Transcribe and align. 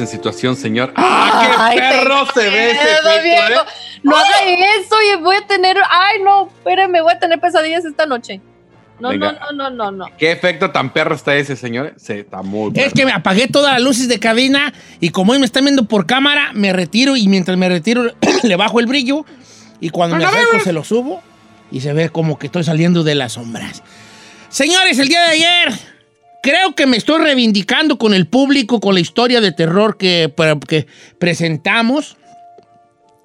en 0.00 0.06
situación, 0.06 0.56
señor. 0.56 0.92
¡Ah, 0.96 1.70
qué 1.72 1.78
perro 1.78 2.26
se 2.34 2.50
ve 2.50 2.70
ese 2.70 2.82
¿eh? 2.82 3.56
No 4.02 4.16
haga 4.16 4.42
eso, 4.78 4.96
y 5.02 5.20
voy 5.20 5.36
a 5.36 5.46
tener. 5.46 5.76
Ay, 5.88 6.20
no, 6.22 6.48
espérame, 6.48 7.02
voy 7.02 7.12
a 7.12 7.18
tener 7.18 7.40
pesadillas 7.40 7.84
esta 7.84 8.06
noche. 8.06 8.40
No, 9.00 9.12
no, 9.14 9.32
no, 9.32 9.52
no, 9.52 9.70
no, 9.70 9.90
no. 9.90 10.06
¿Qué 10.18 10.30
efecto 10.30 10.70
tan 10.70 10.92
perro 10.92 11.14
está 11.14 11.34
ese, 11.34 11.56
señor? 11.56 11.94
Se 11.96 12.20
está 12.20 12.42
muy 12.42 12.72
Es 12.74 12.92
que 12.92 13.06
me 13.06 13.12
apagué 13.12 13.48
todas 13.48 13.72
las 13.72 13.82
luces 13.82 14.08
de 14.08 14.20
cabina 14.20 14.74
y 15.00 15.08
como 15.08 15.32
hoy 15.32 15.38
me 15.38 15.46
están 15.46 15.64
viendo 15.64 15.84
por 15.84 16.06
cámara, 16.06 16.50
me 16.52 16.72
retiro 16.72 17.16
y 17.16 17.26
mientras 17.26 17.56
me 17.56 17.68
retiro 17.68 18.12
le 18.42 18.56
bajo 18.56 18.78
el 18.78 18.86
brillo 18.86 19.24
y 19.80 19.88
cuando 19.88 20.16
me 20.16 20.24
acerco 20.26 20.60
se 20.60 20.74
lo 20.74 20.84
subo 20.84 21.22
y 21.70 21.80
se 21.80 21.94
ve 21.94 22.10
como 22.10 22.38
que 22.38 22.46
estoy 22.46 22.62
saliendo 22.62 23.02
de 23.02 23.14
las 23.14 23.32
sombras. 23.32 23.82
Señores, 24.50 24.98
el 24.98 25.08
día 25.08 25.20
de 25.22 25.30
ayer 25.30 25.72
creo 26.42 26.74
que 26.74 26.86
me 26.86 26.96
estoy 26.96 27.22
reivindicando 27.22 27.98
con 27.98 28.14
el 28.14 28.26
público, 28.26 28.80
con 28.80 28.94
la 28.94 29.00
historia 29.00 29.40
de 29.40 29.52
terror 29.52 29.96
que, 29.96 30.32
que 30.68 30.86
presentamos 31.18 32.16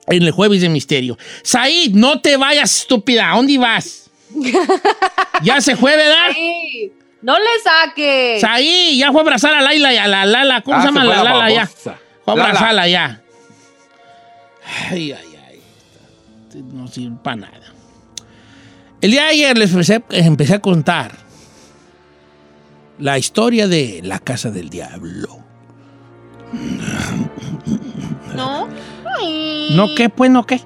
en 0.08 0.24
el 0.24 0.32
Jueves 0.32 0.62
de 0.62 0.70
Misterio. 0.70 1.18
Said, 1.44 1.94
no 1.94 2.22
te 2.22 2.38
vayas, 2.38 2.80
estúpida. 2.80 3.32
¿A 3.32 3.36
dónde 3.36 3.58
vas? 3.58 4.10
ya 5.44 5.62
se 5.62 5.76
fue, 5.76 5.96
¿verdad? 5.96 6.32
Sí. 6.34 6.92
No 7.22 7.38
le 7.40 7.46
saques. 7.64 8.42
Said, 8.42 8.98
ya 8.98 9.12
fue 9.12 9.22
a 9.22 9.24
abrazar 9.24 9.54
a 9.54 9.62
Laila 9.62 9.94
y 9.94 9.98
a 9.98 10.08
la 10.08 10.26
Lala. 10.26 10.62
¿Cómo 10.62 10.78
ah, 10.78 10.82
se 10.82 10.88
llama 10.88 11.06
la 11.06 11.24
Lala 11.24 11.52
ya? 11.52 11.68
Fue 11.68 11.94
a 12.28 12.32
abrazarla 12.32 12.88
ya. 12.88 13.22
Ay, 14.90 15.12
ay, 15.12 15.36
ay. 15.50 16.64
No 16.72 16.88
sirve 16.88 17.18
para 17.24 17.38
nada. 17.38 17.62
El 19.02 19.12
día 19.12 19.24
de 19.24 19.30
ayer 19.30 19.58
les 19.58 19.72
empecé 19.74 20.54
a 20.56 20.60
contar 20.60 21.25
la 23.00 23.18
historia 23.18 23.68
de 23.68 24.02
la 24.04 24.20
casa 24.20 24.52
del 24.52 24.70
diablo. 24.70 25.40
¿No? 28.36 28.68
¿No 29.72 29.96
qué? 29.96 30.10
Pues 30.10 30.32
no 30.32 30.46
qué. 30.46 30.62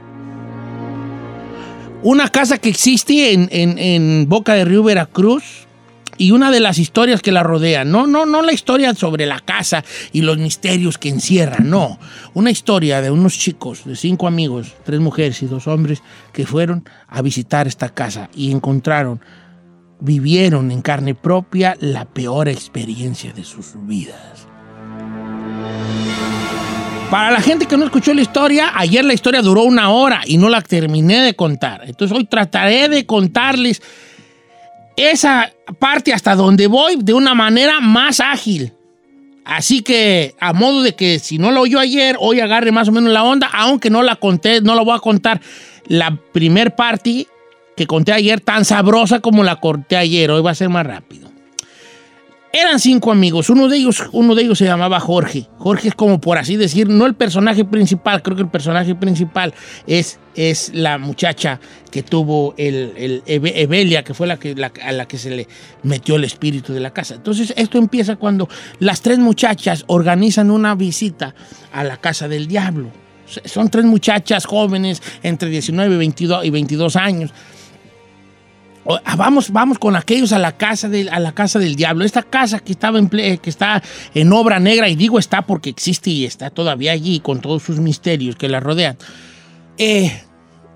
Una 2.02 2.30
casa 2.30 2.58
que 2.58 2.70
existe 2.70 3.34
en, 3.34 3.50
en, 3.52 4.30
Boca 4.30 4.54
de 4.54 4.64
Río 4.64 4.84
Veracruz 4.84 5.68
y 6.18 6.32
una 6.32 6.50
de 6.50 6.60
las 6.60 6.78
historias 6.78 7.22
que 7.22 7.32
la 7.32 7.44
rodean. 7.44 7.92
No, 7.92 8.08
no, 8.08 8.26
no 8.26 8.42
la 8.42 8.54
historia 8.54 8.94
sobre 8.94 9.26
la 9.26 9.40
casa 9.40 9.84
y 10.14 10.22
los 10.22 10.38
misterios 10.38 10.98
que 10.98 11.10
encierran, 11.10 11.70
no. 11.70 12.00
Una 12.34 12.52
historia 12.52 13.02
de 13.02 13.12
unos 13.12 13.38
chicos, 13.38 13.84
de 13.86 13.96
cinco 13.96 14.28
amigos, 14.28 14.74
tres 14.86 15.00
mujeres 15.00 15.42
y 15.44 15.48
dos 15.48 15.68
hombres, 15.68 16.02
que 16.32 16.46
fueron 16.46 16.88
a 17.08 17.22
visitar 17.22 17.68
esta 17.68 17.90
casa 17.90 18.30
y 18.34 18.52
encontraron 18.52 19.20
vivieron 20.00 20.72
en 20.72 20.82
carne 20.82 21.16
propia 21.16 21.76
la 21.80 22.06
peor 22.06 22.48
experiencia 22.48 23.34
de 23.34 23.44
sus 23.44 23.74
vidas. 23.86 24.48
Para 27.10 27.32
la 27.32 27.42
gente 27.42 27.66
que 27.66 27.76
no 27.76 27.86
escuchó 27.86 28.14
la 28.14 28.22
historia, 28.22 28.72
ayer 28.76 29.04
la 29.04 29.14
historia 29.14 29.42
duró 29.42 29.64
una 29.64 29.90
hora 29.90 30.22
y 30.26 30.38
no 30.38 30.48
la 30.48 30.62
terminé 30.62 31.22
de 31.22 31.36
contar. 31.36 31.82
Entonces 31.86 32.16
hoy 32.16 32.26
trataré 32.26 32.88
de 32.88 33.06
contarles 33.08 33.82
esa 34.96 35.52
parte 35.80 36.14
hasta 36.14 36.36
donde 36.36 36.68
voy 36.68 36.98
de 36.98 37.14
una 37.14 37.34
manera 37.34 37.80
más 37.80 38.20
ágil. 38.20 38.74
Así 39.44 39.82
que, 39.82 40.36
a 40.40 40.54
modo 40.54 40.84
de 40.84 40.94
que 40.94 41.18
si 41.18 41.40
no 41.40 41.50
lo 41.50 41.62
oyó 41.62 41.80
ayer, 41.80 42.16
hoy 42.20 42.40
agarre 42.40 42.72
más 42.72 42.90
o 42.90 42.92
menos 42.92 43.12
la 43.12 43.24
onda, 43.24 43.50
aunque 43.52 43.90
no 43.90 44.04
la 44.04 44.16
conté, 44.16 44.62
no 44.62 44.76
la 44.76 44.84
voy 44.84 44.96
a 44.96 45.00
contar 45.00 45.42
la 45.88 46.16
primer 46.32 46.76
parte 46.76 47.26
que 47.80 47.88
conté 47.88 48.12
ayer 48.12 48.42
tan 48.42 48.66
sabrosa 48.66 49.22
como 49.22 49.42
la 49.42 49.56
corté 49.56 49.96
ayer. 49.96 50.30
Hoy 50.32 50.42
va 50.42 50.52
a 50.52 50.56
ser 50.56 50.68
más 50.68 50.86
rápido. 50.86 51.30
Eran 52.52 52.78
cinco 52.78 53.10
amigos. 53.10 53.50
Uno 53.50 53.70
de 53.70 53.78
ellos, 53.78 54.04
uno 54.12 54.36
de 54.36 54.42
ellos 54.42 54.58
se 54.58 54.66
llamaba 54.66 55.00
Jorge. 55.00 55.48
Jorge 55.58 55.88
es 55.88 55.96
como 55.96 56.20
por 56.20 56.38
así 56.38 56.58
decir, 56.58 56.90
no 56.90 57.06
el 57.06 57.16
personaje 57.16 57.64
principal. 57.64 58.22
Creo 58.22 58.36
que 58.36 58.42
el 58.42 58.50
personaje 58.50 58.96
principal 58.96 59.54
es, 59.88 60.20
es 60.36 60.72
la 60.74 60.98
muchacha 60.98 61.62
que 61.90 62.04
tuvo 62.04 62.54
el, 62.58 63.24
Evelia, 63.26 64.04
que 64.04 64.14
fue 64.14 64.28
la 64.28 64.38
que, 64.38 64.54
a 64.84 64.92
la 64.92 65.08
que 65.08 65.18
se 65.18 65.30
le 65.30 65.48
metió 65.84 66.18
el 66.18 66.26
espíritu 66.26 66.74
de 66.74 66.82
la 66.82 66.92
casa. 66.92 67.16
Entonces, 67.16 67.54
esto 67.56 67.78
empieza 67.78 68.18
cuando 68.18 68.50
las 68.80 69.02
tres 69.02 69.20
muchachas 69.20 69.86
organizan 69.88 70.52
una 70.52 70.76
visita 70.76 71.34
a 71.72 71.86
la 71.86 71.96
casa 71.96 72.28
del 72.28 72.46
diablo. 72.46 72.92
Son 73.46 73.70
tres 73.70 73.86
muchachas 73.86 74.46
jóvenes 74.46 75.02
entre 75.24 75.50
19 75.50 75.96
22, 75.96 76.44
y 76.44 76.50
22 76.50 76.98
años 76.98 77.32
Ah, 79.06 79.16
vamos, 79.16 79.52
vamos 79.52 79.78
con 79.78 79.96
aquellos 79.96 80.32
a 80.32 80.40
la 80.40 80.58
casa 80.58 80.90
del, 80.90 81.10
a 81.10 81.20
la 81.20 81.34
casa 81.34 81.60
del 81.60 81.76
diablo. 81.76 82.06
Esta 82.06 82.24
casa 82.24 82.60
que 82.60 82.72
estaba 82.72 82.98
en 82.98 83.08
que 83.10 83.40
está 83.46 83.84
en 84.16 84.34
obra 84.34 84.60
negra, 84.60 84.90
y 84.90 84.96
digo 84.96 85.20
está 85.20 85.44
porque 85.44 85.70
existe 85.70 86.10
y 86.10 86.26
está 86.26 86.50
todavía 86.50 86.92
allí 86.92 87.20
con 87.20 87.40
todos 87.40 87.62
sus 87.62 87.80
misterios 87.80 88.36
que 88.36 88.50
la 88.50 88.60
rodean. 88.60 88.98
Eh, 89.78 90.24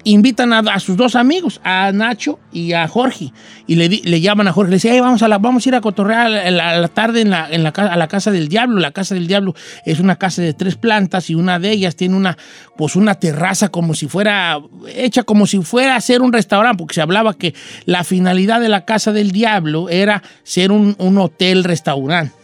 invitan 0.04 0.54
a, 0.54 0.80
sus 0.80 0.98
dos 0.98 1.16
amigos, 1.16 1.62
a 1.64 1.92
Nacho 1.94 2.40
y 2.52 2.74
a 2.74 2.88
Jorge, 2.88 3.32
y 3.68 3.76
le, 3.76 4.22
llaman 4.22 4.48
a 4.48 4.54
Jorge, 4.54 4.72
le 4.72 4.76
dicen, 4.76 5.00
vamos, 5.02 5.22
a 5.24 5.28
vamos 5.38 5.66
a 5.66 5.70
ir 5.70 5.76
a 5.76 5.82
cotorrear 5.82 6.32
a 6.32 6.52
la, 6.52 6.88
tarde 6.90 7.24
a 7.32 7.98
la 7.98 8.08
casa 8.08 8.32
del 8.32 8.48
diablo. 8.48 8.80
La 8.80 8.92
casa 8.92 9.16
del 9.16 9.28
diablo 9.28 9.54
es 9.86 10.00
una 10.00 10.18
casa 10.18 10.42
de 10.42 10.54
tres 10.54 10.76
plantas 10.76 11.30
y 11.30 11.36
una 11.36 11.60
de 11.60 11.72
ellas 11.72 11.96
tiene 11.96 12.16
una, 12.16 12.38
pues 12.78 12.96
una 12.96 13.16
terraza 13.16 13.70
como 13.70 13.94
si 13.94 14.08
fuera, 14.08 14.60
hecha 14.88 15.24
como 15.24 15.48
si 15.48 15.62
fuera 15.62 15.96
a 15.96 16.02
ser 16.02 16.22
un 16.22 16.34
restaurante, 16.34 16.78
porque 16.78 16.96
se 16.96 17.02
hablaba 17.02 17.34
que 17.34 17.54
la 17.86 18.04
finalidad 18.04 18.60
de 18.60 18.70
la 18.70 18.86
casa 18.86 19.12
del 19.12 19.32
diablo 19.32 19.90
era 19.90 20.24
ser 20.44 20.72
un, 20.72 20.96
un 21.00 21.18
hotel-restaurante 21.18 22.43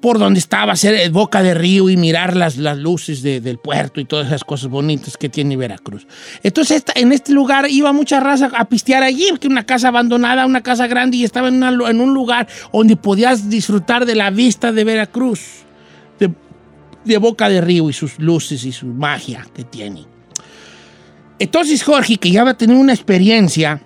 por 0.00 0.18
donde 0.18 0.40
estaba, 0.40 0.74
ser 0.76 1.10
boca 1.10 1.42
de 1.42 1.54
río 1.54 1.90
y 1.90 1.96
mirar 1.96 2.36
las, 2.36 2.56
las 2.56 2.78
luces 2.78 3.22
del 3.22 3.58
puerto 3.58 4.00
y 4.00 4.04
todas 4.04 4.28
esas 4.28 4.44
cosas 4.44 4.70
bonitas 4.70 5.16
que 5.16 5.28
tiene 5.28 5.56
Veracruz. 5.56 6.06
Entonces, 6.42 6.82
en 6.94 7.12
este 7.12 7.32
lugar 7.32 7.66
iba 7.68 7.92
mucha 7.92 8.18
raza 8.18 8.50
a 8.56 8.64
pistear 8.64 9.02
allí, 9.02 9.26
porque 9.30 9.48
una 9.48 9.64
casa 9.64 9.88
abandonada, 9.88 10.46
una 10.46 10.62
casa 10.62 10.86
grande, 10.86 11.18
y 11.18 11.24
estaba 11.24 11.48
en, 11.48 11.62
en 11.62 12.00
un 12.00 12.14
lugar 12.14 12.48
donde 12.72 12.96
podías 12.96 13.50
disfrutar 13.50 14.06
de 14.06 14.14
la 14.14 14.30
vista 14.30 14.72
de 14.72 14.84
Veracruz, 14.84 15.64
de, 16.18 16.32
de 17.04 17.18
boca 17.18 17.48
de 17.48 17.60
río 17.60 17.90
y 17.90 17.92
sus 17.92 18.18
luces 18.18 18.64
y 18.64 18.72
su 18.72 18.86
magia 18.86 19.46
que 19.54 19.64
tiene. 19.64 20.06
Entonces, 21.38 21.82
Jorge, 21.82 22.16
que 22.16 22.30
ya 22.30 22.44
va 22.44 22.50
a 22.50 22.56
tener 22.56 22.76
una 22.76 22.92
experiencia 22.92 23.82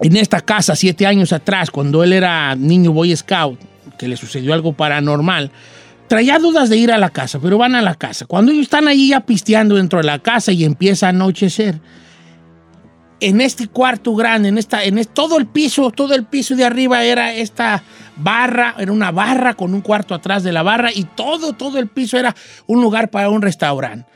en 0.00 0.16
esta 0.16 0.40
casa 0.40 0.76
siete 0.76 1.06
años 1.06 1.32
atrás, 1.32 1.70
cuando 1.70 2.02
él 2.04 2.12
era 2.12 2.54
niño 2.54 2.92
Boy 2.92 3.14
Scout, 3.16 3.58
que 3.98 4.08
le 4.08 4.16
sucedió 4.16 4.54
algo 4.54 4.72
paranormal, 4.72 5.52
traía 6.08 6.38
dudas 6.38 6.68
de 6.68 6.78
ir 6.78 6.90
a 6.90 6.98
la 6.98 7.10
casa, 7.10 7.38
pero 7.38 7.58
van 7.58 7.74
a 7.74 7.82
la 7.82 7.94
casa. 7.94 8.26
Cuando 8.26 8.50
ellos 8.50 8.64
están 8.64 8.88
ahí 8.88 9.08
ya 9.08 9.20
pisteando 9.20 9.76
dentro 9.76 9.98
de 9.98 10.06
la 10.06 10.18
casa 10.18 10.52
y 10.52 10.64
empieza 10.64 11.06
a 11.06 11.10
anochecer, 11.10 11.80
en 13.20 13.40
este 13.40 13.66
cuarto 13.66 14.14
grande, 14.14 14.48
en 14.48 14.58
esta, 14.58 14.84
en 14.84 15.04
todo 15.06 15.38
el 15.38 15.46
piso, 15.46 15.90
todo 15.90 16.14
el 16.14 16.24
piso 16.24 16.54
de 16.54 16.64
arriba 16.64 17.04
era 17.04 17.34
esta 17.34 17.82
barra, 18.16 18.74
era 18.78 18.92
una 18.92 19.10
barra 19.10 19.54
con 19.54 19.74
un 19.74 19.80
cuarto 19.80 20.14
atrás 20.14 20.42
de 20.42 20.52
la 20.52 20.62
barra 20.62 20.90
y 20.92 21.04
todo, 21.04 21.52
todo 21.52 21.78
el 21.78 21.88
piso 21.88 22.16
era 22.16 22.34
un 22.66 22.80
lugar 22.80 23.10
para 23.10 23.28
un 23.28 23.42
restaurante. 23.42 24.08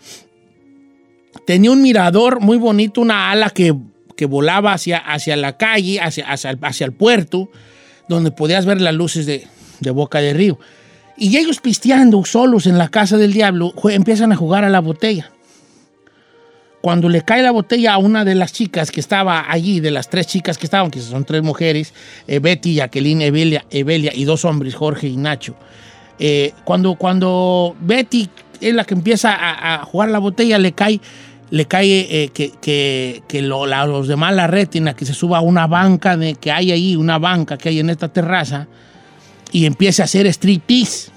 Tenía 1.46 1.72
un 1.72 1.82
mirador 1.82 2.40
muy 2.40 2.58
bonito, 2.58 3.00
una 3.00 3.30
ala 3.30 3.50
que, 3.50 3.74
volaba 4.24 4.72
hacia, 4.72 4.98
hacia 4.98 5.34
la 5.34 5.56
calle, 5.56 6.00
hacia, 6.00 6.28
hacia 6.30 6.84
el 6.84 6.92
puerto, 6.92 7.50
donde 8.08 8.30
podías 8.30 8.66
ver 8.66 8.80
las 8.80 8.94
luces 8.94 9.26
de, 9.26 9.48
de 9.82 9.90
Boca 9.90 10.20
de 10.20 10.32
Río. 10.32 10.58
Y 11.16 11.36
ellos 11.36 11.60
pisteando 11.60 12.24
solos 12.24 12.66
en 12.66 12.78
la 12.78 12.88
casa 12.88 13.16
del 13.16 13.32
diablo 13.32 13.72
empiezan 13.90 14.32
a 14.32 14.36
jugar 14.36 14.64
a 14.64 14.70
la 14.70 14.80
botella. 14.80 15.30
Cuando 16.80 17.08
le 17.08 17.22
cae 17.22 17.42
la 17.42 17.52
botella 17.52 17.94
a 17.94 17.98
una 17.98 18.24
de 18.24 18.34
las 18.34 18.52
chicas 18.52 18.90
que 18.90 18.98
estaba 18.98 19.44
allí, 19.48 19.78
de 19.78 19.92
las 19.92 20.08
tres 20.10 20.26
chicas 20.26 20.58
que 20.58 20.66
estaban, 20.66 20.90
que 20.90 21.00
son 21.00 21.24
tres 21.24 21.42
mujeres, 21.42 21.94
eh, 22.26 22.40
Betty, 22.40 22.74
Jacqueline, 22.74 23.22
Evelia, 23.22 23.64
Evelia, 23.70 24.10
y 24.12 24.24
dos 24.24 24.44
hombres, 24.44 24.74
Jorge 24.74 25.06
y 25.06 25.16
Nacho. 25.16 25.54
Eh, 26.18 26.52
cuando, 26.64 26.96
cuando 26.96 27.76
Betty 27.80 28.28
es 28.60 28.74
la 28.74 28.84
que 28.84 28.94
empieza 28.94 29.36
a, 29.38 29.84
jugar 29.84 30.08
la 30.08 30.18
botella, 30.18 30.58
le 30.58 30.72
cae, 30.72 31.00
le 31.50 31.66
cae 31.66 32.24
eh, 32.24 32.30
que, 32.34 32.50
que, 33.28 33.42
los 33.42 34.08
demás 34.08 34.34
la 34.34 34.48
retina, 34.48 34.94
que 34.94 35.04
se 35.04 35.14
suba 35.14 35.38
a 35.38 35.40
una 35.40 35.68
banca 35.68 36.16
de, 36.16 36.34
que 36.34 36.50
hay 36.50 36.72
ahí, 36.72 36.96
una 36.96 37.18
banca 37.18 37.58
que 37.58 37.68
hay 37.68 37.78
en 37.78 37.90
esta 37.90 38.08
terraza 38.08 38.66
y 39.52 39.66
empiece 39.66 40.02
a 40.02 40.06
hacer 40.06 40.26
striptease. 40.26 41.10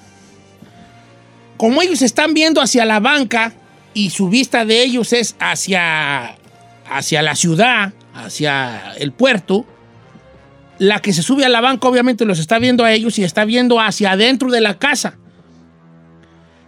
Como 1.58 1.82
ellos 1.82 2.02
están 2.02 2.34
viendo 2.34 2.62
hacia 2.62 2.86
la 2.86 3.00
banca 3.00 3.54
y 3.94 4.10
su 4.10 4.30
vista 4.30 4.66
de 4.66 4.84
ellos 4.84 5.14
es 5.14 5.36
hacia, 5.40 6.36
hacia 6.90 7.22
la 7.22 7.36
ciudad, 7.36 7.94
hacia 8.14 8.94
el 8.98 9.14
puerto, 9.14 9.66
la 10.78 11.02
que 11.02 11.14
se 11.14 11.24
sube 11.24 11.46
a 11.46 11.50
la 11.50 11.62
banca 11.62 11.88
obviamente 11.88 12.26
los 12.26 12.40
está 12.40 12.60
viendo 12.60 12.84
a 12.84 12.92
ellos 12.92 13.18
y 13.18 13.24
está 13.24 13.46
viendo 13.46 13.80
hacia 13.80 14.12
adentro 14.12 14.52
de 14.52 14.60
la 14.62 14.78
casa. 14.78 15.18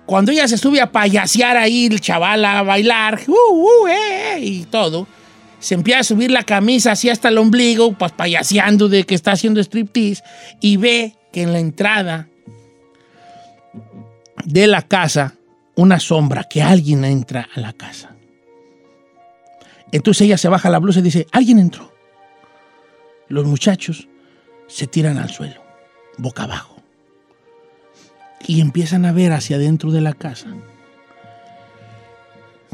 Cuando 0.05 0.31
ella 0.31 0.47
se 0.47 0.57
sube 0.57 0.79
a 0.79 0.93
payasear 0.93 1.57
ahí, 1.57 1.87
el 1.87 1.99
chaval 1.99 2.45
a 2.45 2.63
bailar, 2.63 3.19
uh, 3.27 3.33
uh, 3.33 3.87
eh, 3.87 4.35
eh, 4.35 4.39
y 4.39 4.63
todo, 4.63 5.05
se 5.59 5.75
empieza 5.75 5.99
a 5.99 6.03
subir 6.03 6.31
la 6.31 6.43
camisa 6.43 6.91
así 6.91 7.09
hasta 7.09 7.29
el 7.29 7.37
ombligo, 7.37 7.93
pues 7.93 8.11
payaseando 8.11 8.89
de 8.89 9.05
que 9.05 9.15
está 9.15 9.31
haciendo 9.31 9.61
striptease, 9.61 10.23
y 10.61 10.77
ve 10.77 11.15
que 11.31 11.41
en 11.41 11.53
la 11.53 11.59
entrada 11.59 12.27
de 14.45 14.67
la 14.67 14.81
casa 14.81 15.33
una 15.75 15.99
sombra, 15.99 16.43
que 16.43 16.63
alguien 16.63 17.05
entra 17.05 17.47
a 17.53 17.59
la 17.59 17.71
casa. 17.71 18.15
Entonces 19.91 20.21
ella 20.21 20.37
se 20.37 20.49
baja 20.49 20.71
la 20.71 20.79
blusa 20.79 20.99
y 20.99 21.03
dice, 21.03 21.27
alguien 21.31 21.59
entró. 21.59 21.93
Los 23.29 23.45
muchachos 23.45 24.07
se 24.67 24.87
tiran 24.87 25.17
al 25.17 25.29
suelo, 25.29 25.61
boca 26.17 26.43
abajo, 26.43 26.81
y 28.45 28.59
empiezan 28.59 29.05
a 29.05 29.11
ver 29.11 29.33
hacia 29.33 29.57
adentro 29.57 29.91
de 29.91 30.01
la 30.01 30.13
casa 30.13 30.47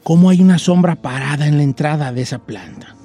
cómo 0.04 0.30
hay 0.30 0.42
una 0.42 0.60
sombra 0.60 0.96
parada 0.96 1.48
en 1.48 1.58
la 1.58 1.64
entrada 1.64 2.12
de 2.12 2.22
esa 2.22 2.40
planta. 2.40 2.96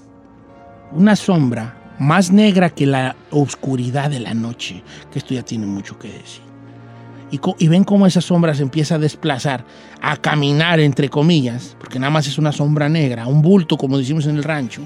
Una 0.93 1.17
sombra 1.17 1.95
más 1.99 2.31
negra 2.31 2.71
que 2.71 2.87
la 2.87 3.17
oscuridad 3.31 4.11
de 4.11 4.21
la 4.21 4.35
noche, 4.35 4.83
que 5.13 5.19
esto 5.19 5.35
ya 5.35 5.43
tiene 5.43 5.67
mucho 5.67 5.99
que 5.99 6.09
decir. 6.09 6.49
Y, 7.31 7.69
ven 7.69 7.85
cómo 7.85 8.07
esa 8.07 8.23
sombra 8.23 8.55
se 8.55 8.63
empieza 8.63 8.95
a 8.95 8.99
desplazar, 8.99 9.65
a 10.01 10.17
caminar 10.17 10.81
entre 10.81 11.11
comillas, 11.11 11.77
porque 11.79 11.99
nada 11.99 12.11
más 12.11 12.27
es 12.27 12.39
una 12.39 12.53
sombra 12.53 12.89
negra, 12.89 13.27
un 13.27 13.43
bulto 13.43 13.77
como 13.77 13.99
decimos 13.99 14.27
en 14.27 14.37
el 14.37 14.45
rancho, 14.45 14.83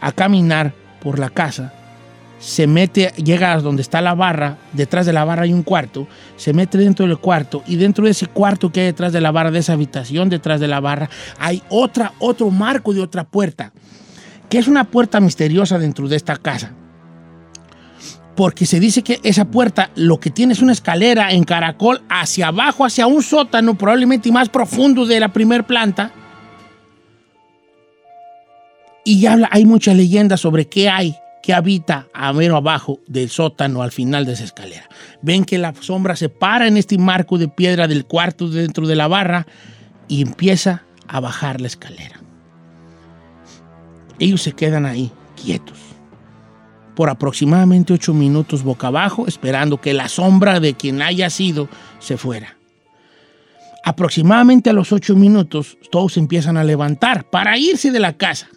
a 0.00 0.10
caminar 0.10 0.74
por 1.00 1.20
la 1.20 1.30
casa, 1.30 1.72
se 2.40 2.66
mete, 2.66 3.12
llega 3.22 3.52
a 3.52 3.60
donde 3.60 3.82
está 3.82 4.00
la 4.00 4.14
barra, 4.14 4.56
detrás 4.72 5.06
de 5.06 5.12
la 5.12 5.24
barra 5.24 5.42
hay 5.42 5.52
un 5.52 5.62
cuarto, 5.62 6.08
se 6.36 6.52
mete 6.52 6.78
dentro 6.78 7.06
del 7.06 7.18
cuarto 7.18 7.62
y 7.66 7.76
dentro 7.76 8.06
de 8.06 8.12
ese 8.12 8.26
cuarto 8.26 8.72
que 8.72 8.80
hay 8.80 8.86
detrás 8.86 9.12
de 9.12 9.20
la 9.20 9.30
barra, 9.30 9.50
de 9.50 9.58
esa 9.58 9.74
habitación 9.74 10.30
detrás 10.30 10.58
de 10.58 10.66
la 10.66 10.80
barra, 10.80 11.10
hay 11.38 11.62
otra, 11.68 12.14
otro 12.18 12.50
marco 12.50 12.94
de 12.94 13.02
otra 13.02 13.24
puerta, 13.24 13.72
que 14.48 14.58
es 14.58 14.66
una 14.66 14.84
puerta 14.84 15.20
misteriosa 15.20 15.78
dentro 15.78 16.08
de 16.08 16.16
esta 16.16 16.36
casa 16.36 16.74
porque 18.36 18.64
se 18.64 18.80
dice 18.80 19.02
que 19.02 19.20
esa 19.22 19.44
puerta 19.44 19.90
lo 19.96 20.18
que 20.18 20.30
tiene 20.30 20.54
es 20.54 20.62
una 20.62 20.72
escalera 20.72 21.30
en 21.32 21.44
caracol 21.44 22.00
hacia 22.08 22.46
abajo, 22.46 22.86
hacia 22.86 23.06
un 23.06 23.22
sótano, 23.22 23.76
probablemente 23.76 24.32
más 24.32 24.48
profundo 24.48 25.04
de 25.04 25.20
la 25.20 25.28
primera 25.30 25.66
planta. 25.66 26.10
Y 29.04 29.20
ya 29.20 29.36
hay 29.50 29.66
muchas 29.66 29.94
leyendas 29.94 30.40
sobre 30.40 30.66
qué 30.68 30.88
hay, 30.88 31.14
qué 31.42 31.54
habita 31.54 32.08
a 32.12 32.32
mero 32.32 32.56
abajo 32.56 33.00
del 33.06 33.30
sótano 33.30 33.82
al 33.82 33.92
final 33.92 34.26
de 34.26 34.32
esa 34.32 34.44
escalera. 34.44 34.88
Ven 35.22 35.44
que 35.44 35.58
la 35.58 35.74
sombra 35.80 36.16
se 36.16 36.28
para 36.28 36.66
en 36.66 36.76
este 36.76 36.98
marco 36.98 37.38
de 37.38 37.48
piedra 37.48 37.88
del 37.88 38.04
cuarto 38.04 38.48
dentro 38.48 38.86
de 38.86 38.96
la 38.96 39.08
barra 39.08 39.46
y 40.08 40.22
empieza 40.22 40.82
a 41.08 41.20
bajar 41.20 41.60
la 41.60 41.66
escalera. 41.66 42.20
Ellos 44.18 44.42
se 44.42 44.52
quedan 44.52 44.86
ahí, 44.86 45.10
quietos 45.42 45.90
por 47.00 47.08
aproximadamente 47.08 47.94
ocho 47.94 48.12
minutos 48.12 48.62
boca 48.62 48.88
abajo, 48.88 49.26
esperando 49.26 49.80
que 49.80 49.94
la 49.94 50.06
sombra 50.06 50.60
de 50.60 50.74
quien 50.74 51.00
haya 51.00 51.30
sido 51.30 51.66
se 51.98 52.18
fuera. 52.18 52.58
Aproximadamente 53.82 54.68
a 54.68 54.74
los 54.74 54.92
ocho 54.92 55.16
minutos, 55.16 55.78
todos 55.90 56.18
empiezan 56.18 56.58
a 56.58 56.62
levantar 56.62 57.24
para 57.30 57.56
irse 57.56 57.90
de 57.90 58.00
la 58.00 58.12
casa. 58.18 58.48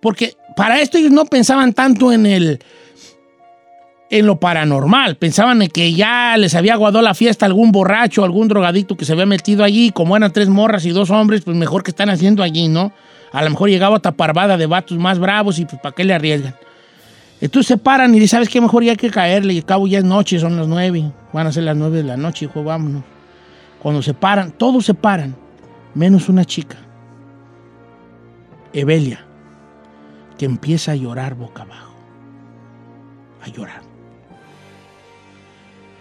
Porque 0.00 0.32
para 0.56 0.80
esto 0.80 0.98
ellos 0.98 1.10
no 1.10 1.24
pensaban 1.24 1.72
tanto 1.72 2.12
en 2.12 2.26
el, 2.26 2.60
en 4.10 4.26
lo 4.26 4.38
paranormal. 4.38 5.16
Pensaban 5.16 5.62
en 5.62 5.68
que 5.68 5.92
ya 5.92 6.36
les 6.36 6.54
había 6.54 6.74
aguado 6.74 7.02
la 7.02 7.14
fiesta 7.14 7.46
algún 7.46 7.72
borracho, 7.72 8.24
algún 8.24 8.48
drogadicto 8.48 8.96
que 8.96 9.04
se 9.04 9.12
había 9.12 9.26
metido 9.26 9.64
allí. 9.64 9.90
Como 9.90 10.16
eran 10.16 10.32
tres 10.32 10.48
morras 10.48 10.84
y 10.86 10.90
dos 10.90 11.10
hombres, 11.10 11.42
pues 11.42 11.56
mejor 11.56 11.82
que 11.82 11.90
están 11.90 12.10
haciendo 12.10 12.42
allí, 12.42 12.68
¿no? 12.68 12.92
A 13.32 13.42
lo 13.42 13.50
mejor 13.50 13.68
llegaba 13.68 13.96
otra 13.96 14.12
parvada 14.12 14.56
de 14.56 14.66
vatos 14.66 14.96
más 14.98 15.18
bravos 15.18 15.58
y 15.58 15.64
pues 15.64 15.80
para 15.80 15.94
qué 15.94 16.04
le 16.04 16.14
arriesgan. 16.14 16.54
Entonces 17.40 17.66
se 17.66 17.76
paran 17.76 18.14
y 18.14 18.20
dicen, 18.20 18.36
¿sabes 18.36 18.48
qué? 18.48 18.60
Mejor 18.60 18.84
ya 18.84 18.92
hay 18.92 18.96
que 18.96 19.10
caerle. 19.10 19.54
Y 19.54 19.62
cabo 19.62 19.86
ya 19.86 19.98
es 19.98 20.04
noche, 20.04 20.38
son 20.38 20.56
las 20.56 20.68
nueve. 20.68 21.10
Van 21.32 21.46
a 21.46 21.52
ser 21.52 21.64
las 21.64 21.76
nueve 21.76 21.98
de 21.98 22.04
la 22.04 22.16
noche, 22.16 22.44
hijo, 22.44 22.62
vámonos. 22.62 23.02
Cuando 23.82 24.00
se 24.00 24.14
paran, 24.14 24.52
todos 24.52 24.86
se 24.86 24.94
paran, 24.94 25.36
menos 25.94 26.30
una 26.30 26.46
chica, 26.46 26.78
Evelia, 28.72 29.23
que 30.38 30.44
empieza 30.44 30.92
a 30.92 30.96
llorar 30.96 31.34
boca 31.34 31.62
abajo. 31.62 31.94
A 33.42 33.48
llorar. 33.48 33.82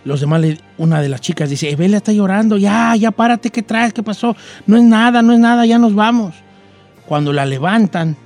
Los 0.06 0.20
demás, 0.20 0.42
una 0.78 1.02
de 1.02 1.10
las 1.10 1.22
chicas 1.22 1.50
dice, 1.50 1.70
Evelia 1.70 1.98
está 1.98 2.12
llorando, 2.12 2.58
ya, 2.58 2.96
ya 2.96 3.12
párate, 3.12 3.50
¿qué 3.52 3.64
traes? 3.64 3.94
¿Qué 3.94 4.04
pasó? 4.04 4.36
No 4.68 4.78
es 4.78 4.84
nada, 4.84 5.22
no 5.22 5.34
es 5.34 5.40
nada, 5.40 5.66
ya 5.66 5.78
nos 5.78 5.96
vamos. 5.96 6.36
Cuando 7.06 7.32
la 7.32 7.46
levantan, 7.46 8.18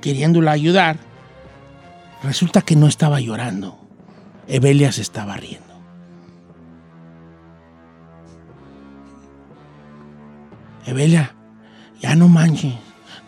queriéndola 0.00 0.52
ayudar, 0.52 0.98
Resulta 2.22 2.62
que 2.62 2.76
no 2.76 2.86
estaba 2.86 3.20
llorando. 3.20 3.78
Evelia 4.46 4.92
se 4.92 5.02
estaba 5.02 5.36
riendo. 5.36 5.60
Evelia, 10.86 11.34
ya 12.00 12.14
no 12.14 12.28
manches. 12.28 12.74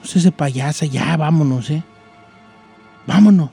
No 0.05 0.11
seas 0.11 0.25
de 0.25 0.33
payasa, 0.33 0.85
ya 0.85 1.17
vámonos, 1.17 1.71
¿eh? 1.71 1.83
Vámonos. 3.07 3.53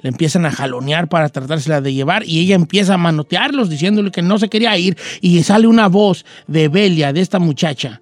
Le 0.00 0.10
empiezan 0.10 0.46
a 0.46 0.52
jalonear 0.52 1.08
para 1.08 1.28
tratársela 1.28 1.80
de 1.80 1.92
llevar 1.92 2.22
y 2.24 2.38
ella 2.38 2.54
empieza 2.54 2.94
a 2.94 2.98
manotearlos 2.98 3.68
diciéndole 3.68 4.12
que 4.12 4.22
no 4.22 4.38
se 4.38 4.48
quería 4.48 4.78
ir 4.78 4.96
y 5.20 5.42
sale 5.42 5.66
una 5.66 5.88
voz 5.88 6.24
de 6.46 6.64
Evelia, 6.64 7.12
de 7.12 7.20
esta 7.20 7.40
muchacha, 7.40 8.00